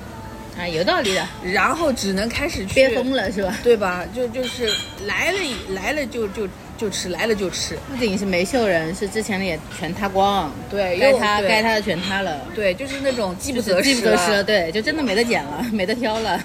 [0.56, 3.58] 啊，有道理的，然后只能开始去憋疯了是吧？
[3.64, 4.04] 对吧？
[4.14, 4.72] 就就是
[5.04, 5.38] 来了
[5.70, 6.46] 来了就就
[6.76, 7.76] 就吃，来了就吃。
[7.88, 16.42] 不仅是没秀人，是之前的也全塌光，对该塌该塌的全塌了，对，就是那种饥不就是择食饥不择食了，对，就真的没得捡了， 没得挑了，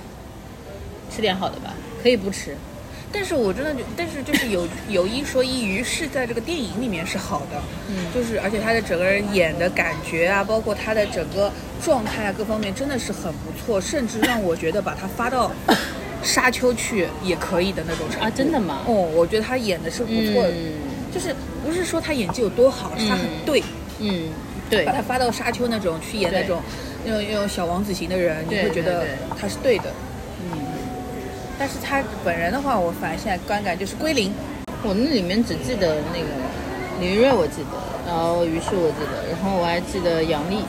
[1.14, 2.56] 吃点好的吧，可以不吃，
[3.12, 7.96] 但是我真的觉，但是就是有 有一说一，于是在这个电影里面是好的，嗯。
[8.14, 11.52] 就是而且他的整个人演的感觉啊，包括他的整个
[11.84, 15.52] 状态啊，各方面真的是很不错，甚至让我觉得把他发到
[16.24, 18.26] 沙丘去也可以的那种程度。
[18.26, 18.82] 啊真的吗？
[18.88, 20.74] 哦，我觉得他演的是不错的，嗯。
[21.14, 23.64] 就是不是说他演技有多好，是他很嗯对，
[24.00, 24.30] 嗯，
[24.70, 24.86] 对。
[24.86, 26.62] 把，他发到沙丘那种去演那种
[27.04, 29.06] 那种那种小王子型的人，你会觉得
[29.38, 29.92] 他是对的。
[30.46, 30.58] 嗯，
[31.60, 34.34] 但是他本人的话，我反而现在观感就是归零。
[34.84, 36.28] 我那里面只记得那个
[37.02, 40.64] 李瑞，我记得，然后于是我记得，然后我还记得杨丽，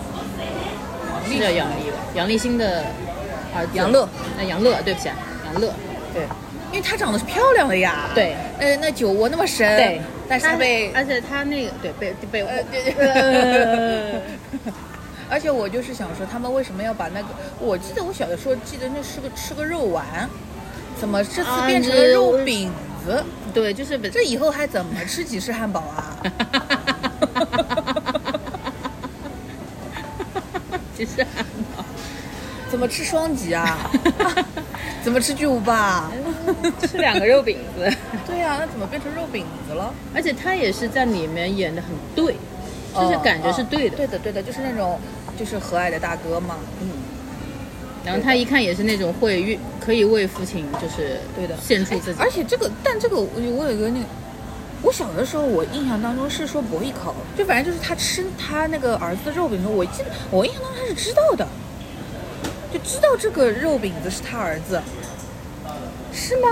[1.27, 1.97] 是叫杨丽吧？
[2.15, 2.85] 杨立新的
[3.55, 3.71] 儿子。
[3.75, 5.17] 杨乐，那杨乐，对不起啊，
[5.53, 5.73] 杨乐，
[6.15, 6.23] 对
[6.71, 8.09] 因为她长得是漂亮的呀。
[8.15, 14.21] 对呃，那酒窝那么深，对，但是她被而且她那个对被被呃对呃
[15.29, 17.29] 而且我就是想说，他们为什么要把那个？
[17.59, 20.29] 我记得我小的时候记得那是个吃个肉丸，
[21.01, 22.71] 怎么这次啊变成了肉饼
[23.05, 23.23] 子？
[23.55, 26.17] 对，就是这以后还怎么吃几式汉堡啊？
[30.97, 31.27] 其实
[32.71, 33.91] 怎么吃双击啊？
[35.03, 36.11] 怎么吃巨无霸？
[36.89, 37.91] 吃两个肉饼子，
[38.27, 39.93] 对呀、那怎么变成肉饼子了？
[40.15, 42.35] 而且他也是在里面演的很对，
[42.95, 43.97] 就是哦感觉是哦对的。
[43.97, 44.99] 对的，对的，就是那种
[45.39, 46.57] 就是和蔼的大哥嘛。
[46.81, 46.89] 嗯，
[48.05, 54.07] 然后他一看也是那种会为可以为父亲就是对的献出自己，而且这个，但这个我我有一个那个，
[54.83, 61.47] 我小的时候我印象当中是说博弈考，就反正就是他吃他那个儿子的肉饼的时候，我记得我印象当中他是知道的，
[62.73, 64.81] 就知道这个肉饼子是他儿子，
[66.13, 66.49] 是吗？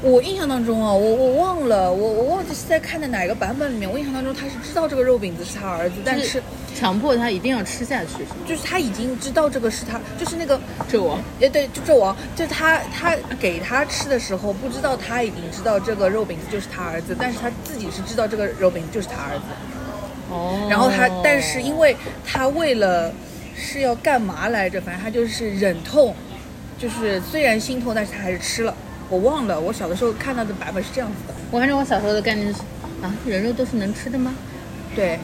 [0.00, 6.40] 我印象当中啊，我我忘了，我我忘记是在看的哪个版本里面，我印象当中他是知道这个肉饼子是他儿子，但是
[6.72, 10.56] 强迫他一定要吃下去，就是他已经知道这个是他，就是那个
[10.88, 19.44] 纣王，呃，对，就纣王，就是他，他给他吃的时候，不知道他已经知道这个肉饼子就是他儿子，但是他自己是知道这个肉饼子就是他儿子。
[20.30, 20.68] 哦。
[20.70, 23.12] 然后他，但是因为他为了
[23.58, 26.14] 是要干嘛来着，反正他就是忍痛，
[26.78, 28.74] 就是虽然心痛，但是他还是吃了。
[29.10, 31.34] 我忘了，我小的时候看到的版本是这样子的。
[31.50, 32.60] 我反正我小时候的概念是
[33.02, 34.34] 啊，人肉都是能吃的吗？
[34.94, 35.18] 对，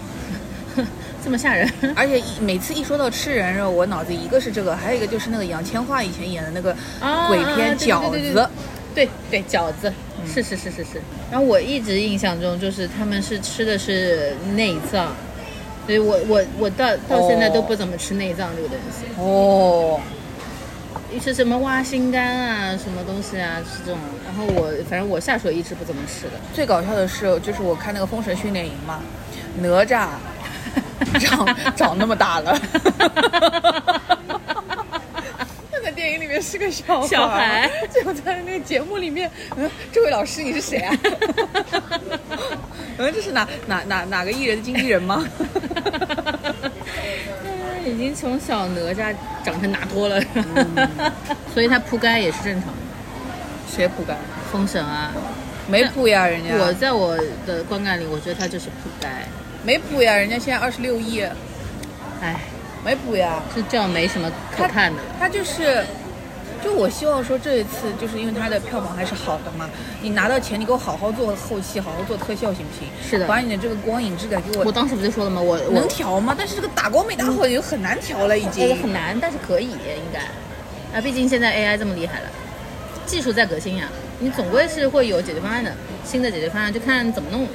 [1.22, 1.70] 这么吓人？
[1.94, 8.48] 而且一每次一说到吃人肉，我脑子一个是这个，还有一个就是那个杨千嬅以前演的那个啊鬼片饺子。
[8.94, 9.92] 对对，饺子，
[10.24, 11.02] 是是是是是。
[11.28, 15.12] 然后我一直印象中就是他们是吃的是内脏，
[15.86, 19.04] 所以我我我到到现在都不怎么吃内脏这个东西。
[19.18, 20.00] 哦，
[21.22, 24.00] 是什么挖心肝啊，什么东西啊，是这种。
[24.26, 26.32] 然后我反正我下水一直不怎么吃的。
[26.52, 29.00] 最搞笑的是，就是我看那个《封神训练营》嘛，
[29.60, 30.08] 哪吒
[31.20, 32.58] 长长那么大了。
[35.70, 40.96] 那个电影里面是个小孩小孩结果在那个节目里面，嗯，这位老师你是谁啊？
[42.98, 45.24] 嗯，这是哪哪哪哪个艺人的经纪人吗？
[47.84, 49.14] 已经从小哪吒
[49.44, 50.18] 长成拿托了，
[51.52, 52.78] 所以他铺盖也是正常的。
[53.74, 54.16] 谁铺盖？
[54.50, 55.12] 封神啊，
[55.68, 57.16] 没铺呀，人家我在我
[57.46, 59.26] 的观感里，我觉得他就是铺盖。
[59.64, 61.20] 没铺呀，人家现在二十六亿，
[62.22, 62.36] 哎，
[62.84, 63.42] 没补呀。
[63.54, 65.08] 就这样没什么可看的了。
[65.18, 65.84] 他就是，
[66.64, 69.68] 就我希望说这一次就是因为它的票房还是好的嘛，
[70.00, 72.88] 你拿到钱，你给我好好做后期，好好做特效，行不行？
[73.06, 75.42] 是的把你的这个光影质感给我我当时不就说了吗？
[75.42, 76.34] 我我能调吗？
[76.36, 78.82] 但是这个打光没打好，就很难调了，已这个经。
[78.82, 79.78] 很难，但是可以应
[80.10, 80.20] 该。
[80.98, 82.28] 啊，毕竟现在 AI 这么厉害了，
[83.04, 83.86] 技术在革新呀，
[84.18, 85.70] 你总归是会有解决方案的，
[86.02, 87.46] 新的解决方案就看怎么弄。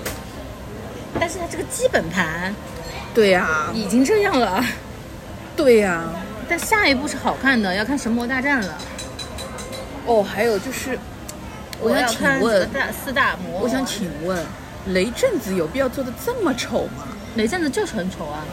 [1.19, 2.53] 但是它这个基本盘
[3.13, 4.63] 对呀、已经这样了，
[5.55, 6.03] 对呀、
[6.47, 8.77] 但下一步是好看的，要看《神魔大战》了。
[10.05, 10.97] 哦，还有就是，
[11.79, 14.43] 我想请问，大四大魔，我想请问，
[14.87, 17.07] 雷震子有必要做的这么丑吗？
[17.35, 18.43] 雷震子就是很丑啊，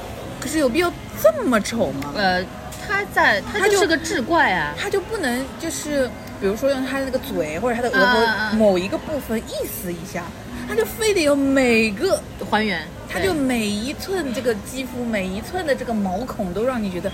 [0.40, 0.92] 可是有必要
[1.22, 2.12] 这么丑吗？
[2.16, 2.44] 呃，
[2.86, 6.06] 他在他他就是个志怪啊，他就不能就是，
[6.40, 10.24] 比如说用他的那个嘴或者他的额头某一个部分意思一下，
[10.68, 12.20] 他就非得有每个，
[12.50, 17.10] 还原，他就每一寸这个肌肤，每一寸的这个毛孔都让你觉得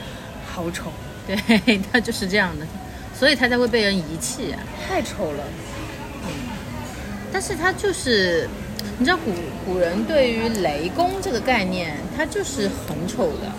[0.52, 0.92] 好丑，
[1.26, 2.66] 对对， 他就是这样的，
[3.22, 4.58] 所以他才会被人遗弃啊。
[4.88, 5.44] 太丑了。
[6.24, 6.30] 嗯
[7.32, 8.48] 但是他就是，
[8.98, 9.30] 你知道古
[9.64, 13.50] 古人对于雷公这个概念，他就是很丑的，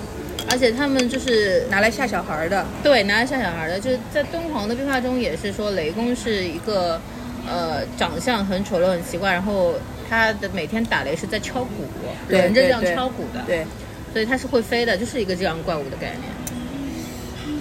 [0.52, 7.02] 而且他们就是拿来吓小孩的，对拿来吓小孩的，就是在敦煌的壁画中也是说雷公是一个
[7.48, 9.74] 呃长相很丑陋、很奇怪，然后
[10.10, 11.88] 他的每天打雷是在敲鼓，
[12.28, 13.66] 对轮着这样敲鼓的，对，
[14.12, 16.43] 所以他是会飞的，就是一个这样怪物的概念。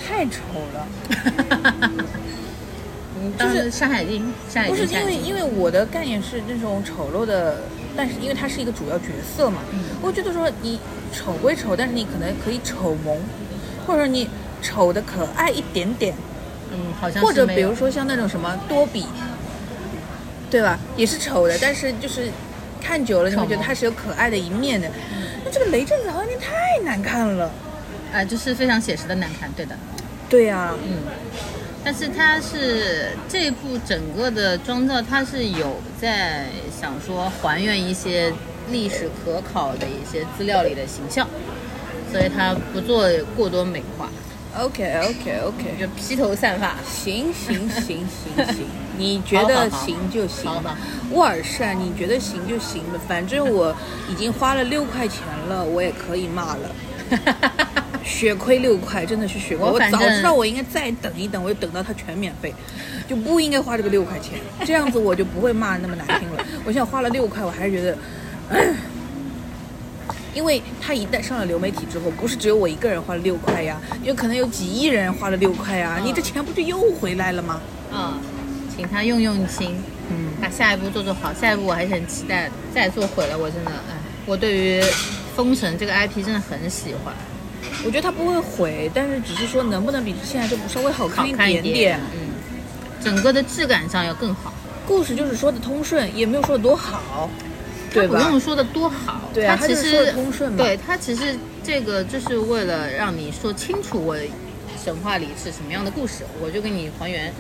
[0.07, 0.41] 太丑
[0.75, 0.87] 了。
[3.25, 4.23] 嗯，当然《山海经》，
[4.53, 7.59] 《山海经》不是因为，因为为我的概念是那种丑陋的，
[7.97, 10.81] 但是因为它是一个主要角色嘛，嗯我觉得说你
[11.13, 13.17] 丑归丑，但是你可能可以丑萌，
[13.87, 14.29] 或者说你
[14.61, 16.15] 丑的可爱一点点，
[16.73, 19.07] 嗯，好像或者比如说像那种什么多比，
[20.51, 20.77] 对吧？
[20.97, 22.29] 也是丑的，但是就是
[22.83, 24.91] 看久了你会觉得他是有可爱的一面的。
[25.45, 27.49] 那这个雷震子好像有点太难看了。
[28.13, 29.77] 啊、就是非常写实的难看，对的。
[30.29, 30.99] 对呀、嗯，
[31.85, 36.47] 但是它是这部整个的妆造，它是有在
[36.81, 38.33] 想说还原一些
[38.71, 41.29] 历史可考的一些资料里的形象，
[42.11, 44.09] 所以它不做过多美化
[44.59, 46.77] ，OK OK OK，就披头散发。
[46.87, 50.79] 行行行行行， 你觉得行就行吧。
[51.11, 53.75] 沃尔善，你觉得行就行吧，反正我
[54.09, 56.71] 已经花了六块钱了，我也可以骂了。
[58.05, 59.67] 血亏六块，真的是血亏。
[59.67, 62.55] 我我早知道我应该再等一等，我就等到它全免费，
[63.09, 64.39] 就不应该花这个六块钱。
[64.67, 66.45] 这样子我就不会骂那么难听了。
[66.65, 67.99] 我现在花了六块，我还是觉得，
[68.51, 68.75] 唉
[70.35, 77.61] 因为它一旦上了流媒体之后，不是只有我一个人花了六块呀，有可能有几亿人花了六块呀，嗯你这钱不就又回来了吗？
[77.93, 78.19] 啊、
[78.75, 79.77] 请他用用心，
[80.09, 81.35] 嗯，把下一步做做好。
[81.35, 83.95] 下一步我还是很期待的，再做毁了我真的，哎，
[84.25, 84.81] 我对于
[85.37, 87.15] 《封神》这个 IP 真的很喜欢，
[87.85, 92.01] 我觉得它不会毁，但是只是说能不能比现在这部稍微好看一点点。
[92.15, 92.31] 嗯，
[93.03, 94.53] 整个的质感上要更好。
[94.87, 97.31] 故事就是说的通顺，也没有说的多好，
[97.93, 98.17] 对不？
[98.17, 104.17] 用说的多好，对啊它其实得通顺嘛对它其实这个就是为了让你说清楚我
[104.83, 107.33] 神话里是什么样的故事，我就给你还原，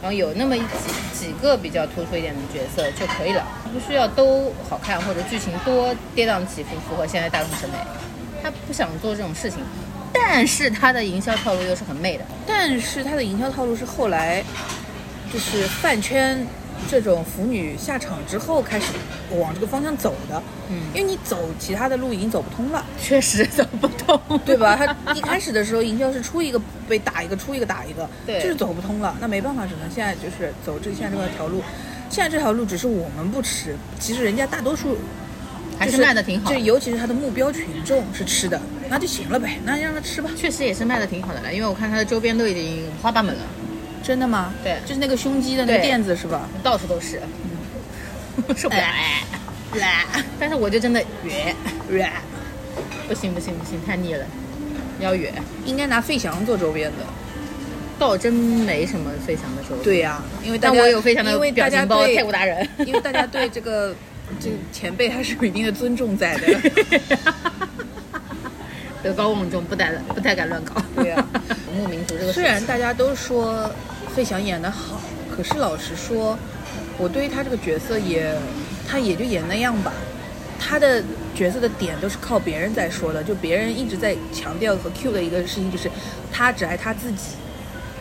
[0.00, 7.76] 然后有那么几几个比较突出一点的角色就可以了，不需要都好看或者剧情多跌宕起伏，符合现在大众审美。
[8.42, 9.58] 他不想做这种事情，
[10.12, 12.24] 但是他的营销套路又是很媚的。
[12.46, 14.42] 但是他的营销套路是后来
[15.32, 16.46] 就是饭圈
[16.88, 18.86] 这种腐女下场之后开始
[19.38, 22.84] 往这个方向走的，嗯因为你走其他的路已经走不通了。
[23.00, 24.74] 确实走不通，对吧？
[24.76, 29.14] 他一开始的时候，营销是出一个被打一个，出一个打一个， 对就是走不通了。
[29.20, 31.62] 那没办法，只能现在就是走这现在这条路。
[32.08, 34.96] 现在这条路只是我们不吃，其实人家大多数
[35.80, 36.58] 还是卖的挺好就。
[36.58, 40.30] 尤其是他的目标群众是吃的，那就行了呗，那就让他吃吧。
[40.36, 43.42] 确实也是卖的挺好的了，因为我看它的周边都已经五花八门了。
[44.02, 44.52] 真的吗？
[44.62, 46.48] 对就是那个胸肌的那个垫子是吧？
[46.62, 47.20] 到处都是，
[48.56, 48.82] 受不了。
[48.82, 49.24] 哎
[50.38, 51.00] 但是我就真的
[51.88, 52.12] 圆，
[53.06, 54.24] 不行不行不行，太腻了，
[55.00, 55.32] 要圆。
[55.64, 56.98] 应该拿费翔做周边的。
[57.98, 62.66] 倒真没什么费翔的周边，对呀、因为我有费翔的表情包，对太古达人。
[62.86, 63.94] 因为大家对这个
[64.38, 66.46] 这个前辈还是有一定的尊重在的。
[69.02, 70.74] 德高望重，不太不太敢乱搞。
[70.94, 71.26] 对呀
[71.68, 73.70] 游牧民族这个虽然大家都说
[74.14, 75.00] 费翔演的好，
[75.34, 76.38] 可是老实说，
[76.98, 78.30] 我对于他这个角色也，
[78.86, 79.90] 他也就演那样吧。
[80.58, 81.02] 他的
[81.34, 85.90] 角色的点都是靠别人在说的，就别人一直在强调和 Q 的一个事情，就是
[86.30, 87.36] 他只爱他自己，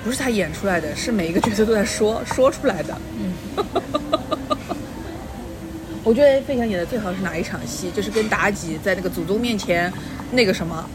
[0.03, 2.97] 不是他演出来的，是每一个角色都在说说出来的。
[3.17, 3.33] 嗯，
[6.09, 7.91] 我觉得费翔演的最好是哪一场戏？
[7.91, 9.93] 就是跟妲己在那个祖宗面前
[10.31, 10.89] 那个什么，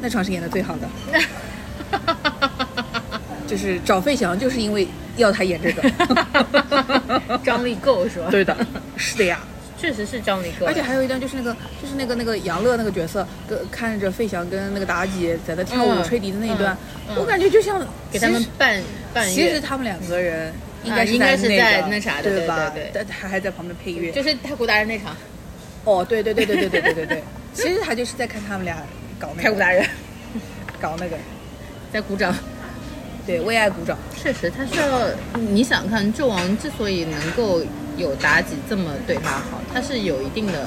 [0.00, 0.88] 那场是演的最好的。
[3.48, 5.82] 就是找费翔，就是因为要他演这个。
[7.42, 8.28] 张力够是吧？
[8.30, 8.56] 对的，
[8.96, 9.40] 是的呀。
[9.76, 10.66] 确实是张力够。
[10.66, 11.52] 而且还有一段就是那个，
[11.82, 18.80] 就是那个那个杨乐那个角色，跟看着费翔跟那个妲己在那跳舞、嗯吹笛的那一段，嗯嗯我感觉就像给他们伴
[19.12, 20.52] 伴其实，他们两个人
[20.84, 22.70] 应该是应该是在那啥的对对吧？
[22.74, 24.10] 对对但他还在旁边配乐。
[24.12, 25.16] 就是太古达人那场，
[25.84, 27.22] 哦，对对对对对对对对对，
[27.54, 28.76] 其实他就是在看他们俩
[29.18, 29.86] 搞那个太古达人
[30.80, 31.16] 搞那个，
[31.92, 32.34] 在鼓掌。
[33.26, 33.96] 对，为爱鼓掌。
[34.16, 37.62] 确实，他需要你想看纣王之所以能够
[37.96, 40.66] 有妲己这么对他好，他是有一定的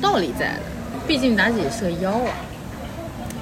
[0.00, 0.60] 道理在的。
[1.08, 2.30] 毕竟妲己也是个妖啊。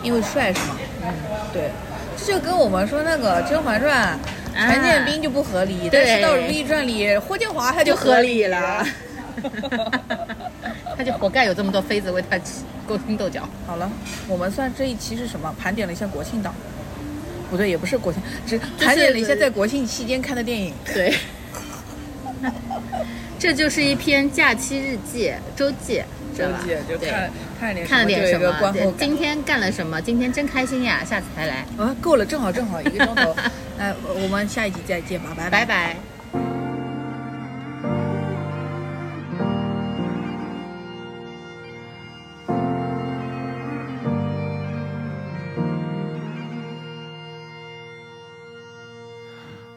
[0.02, 0.76] 因为帅是吗？
[1.04, 1.12] 嗯，
[1.52, 1.70] 对，
[2.16, 4.18] 这就跟我们说那个《甄嬛传》，
[4.54, 8.86] 陈建斌就不合理，但是到《如懿传》里，霍建华他就合理了。
[10.96, 12.38] 他就活该有这么多妃子为他
[12.86, 13.48] 勾心斗角。
[13.66, 13.90] 好了，
[14.28, 15.54] 我们算这一期是什么？
[15.58, 16.54] 盘点了一下国庆档，
[17.50, 20.74] 不对，也不是国庆，只盘点了一下在国庆期间看的电影。
[20.92, 21.14] 对，
[23.40, 26.02] 这就是一篇假期日记、周记，
[26.35, 28.99] 知道吧周记就对看看了点看了点什就有一个么对观后感。
[28.99, 30.01] 今天干了什么？
[30.01, 31.03] 今天真开心呀！
[31.03, 33.35] 下次还来，啊，够了，正好正好一个钟头。
[33.77, 35.95] 那我们下一集再见吧，拜拜拜。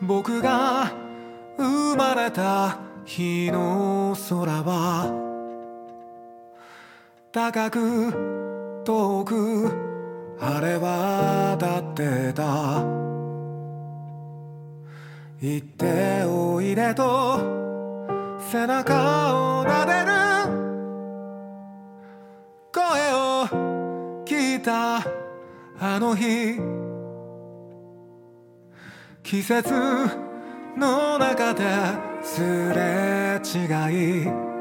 [0.03, 0.91] 僕が
[1.57, 5.24] 生まれた日の空は
[7.36, 9.70] 高く遠く
[10.40, 12.80] 晴れ渡ってた
[15.42, 17.38] 行っておいでと
[18.40, 20.14] 背中を撫でる。
[22.72, 25.00] 声を聞いた
[25.78, 26.58] あの日。
[29.24, 29.74] 季節
[30.78, 31.64] の中で
[32.24, 32.42] す
[32.74, 34.55] れ違い。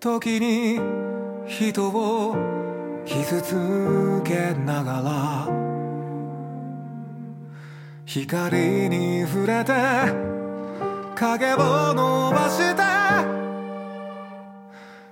[0.00, 0.80] 時に
[1.46, 2.34] 人を
[3.04, 5.48] 傷つけながら
[8.06, 9.72] 光に触れて
[11.14, 12.80] 影を伸ばして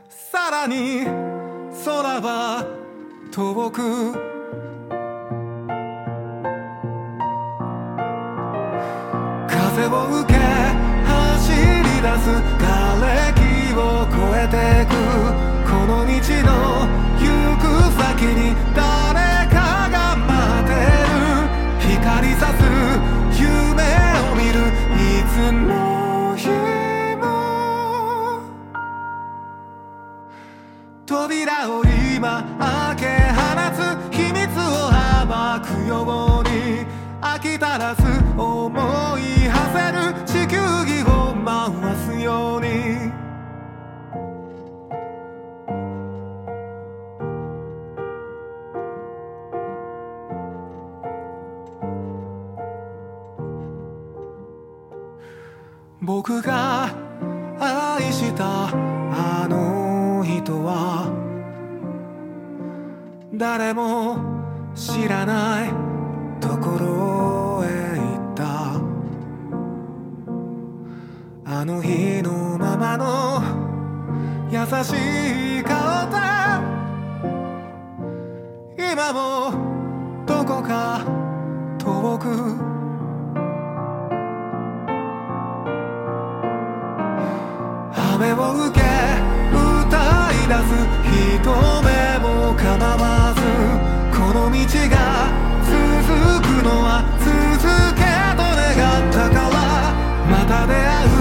[0.08, 1.04] さらに
[1.84, 2.66] 空は
[3.30, 3.82] 遠く。
[9.48, 10.38] 風を受け
[11.04, 13.27] 走り出す瓦
[14.50, 14.92] てく
[15.68, 16.52] この道の
[17.18, 17.26] 行
[17.58, 17.62] く
[18.00, 20.32] 先に誰かが待
[20.64, 20.72] って
[21.08, 22.60] る光さす
[23.40, 23.46] 夢
[24.24, 24.56] を見る
[24.96, 26.48] いつの日
[27.16, 27.22] も
[31.04, 31.70] 扉を
[32.16, 33.38] 今開け放
[33.76, 33.76] つ
[34.10, 34.90] 秘密を
[35.26, 35.30] 暴
[35.60, 35.92] くよ
[36.40, 36.50] うに
[37.20, 38.02] 飽き足らず
[38.36, 39.17] 思い
[56.20, 56.90] 僕が
[57.60, 61.06] 愛したあの人は
[63.32, 64.18] 誰も
[64.74, 65.70] 知らない
[66.40, 68.80] ところへ行った。
[71.44, 73.40] あの日のままの
[74.50, 76.16] 優しい顔で
[78.92, 79.52] 今も
[80.26, 81.04] どこか
[81.78, 82.77] 遠く
[88.18, 89.94] 雨を受け歌
[90.32, 90.74] い出す
[91.06, 91.86] 人目
[92.18, 93.38] もかなわず
[94.10, 94.58] この道
[94.90, 95.30] が
[95.62, 95.70] 続
[96.42, 97.30] くのは続
[97.94, 98.02] け
[98.34, 98.74] と願
[99.08, 99.54] ったから
[100.26, 101.16] また出会う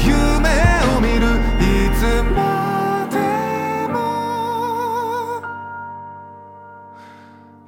[0.00, 0.48] 夢
[0.96, 1.28] を見る
[1.60, 2.00] いつ
[2.32, 3.14] まで
[3.92, 3.98] も。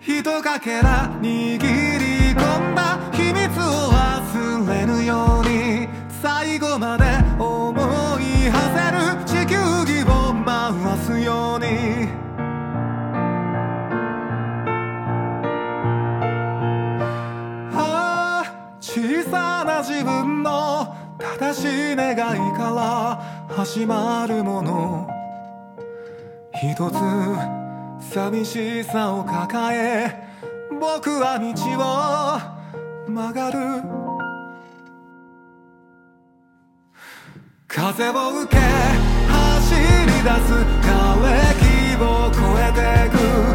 [0.01, 1.82] 一かけら握り
[20.03, 22.17] 自分の正しい願い
[22.57, 25.09] から始まるもの。
[26.53, 30.13] 一つ寂しさを抱え
[30.71, 31.47] 僕は道
[31.79, 33.59] を曲がる。
[37.69, 40.51] 風を受け走り出す。
[40.83, 43.52] 瓦礫を越えてく。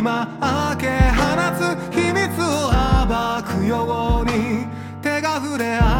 [0.00, 1.20] 今開け放
[1.58, 1.60] つ
[1.94, 2.72] 秘密を
[3.06, 4.64] 暴くように
[5.02, 5.99] 手が触れ合う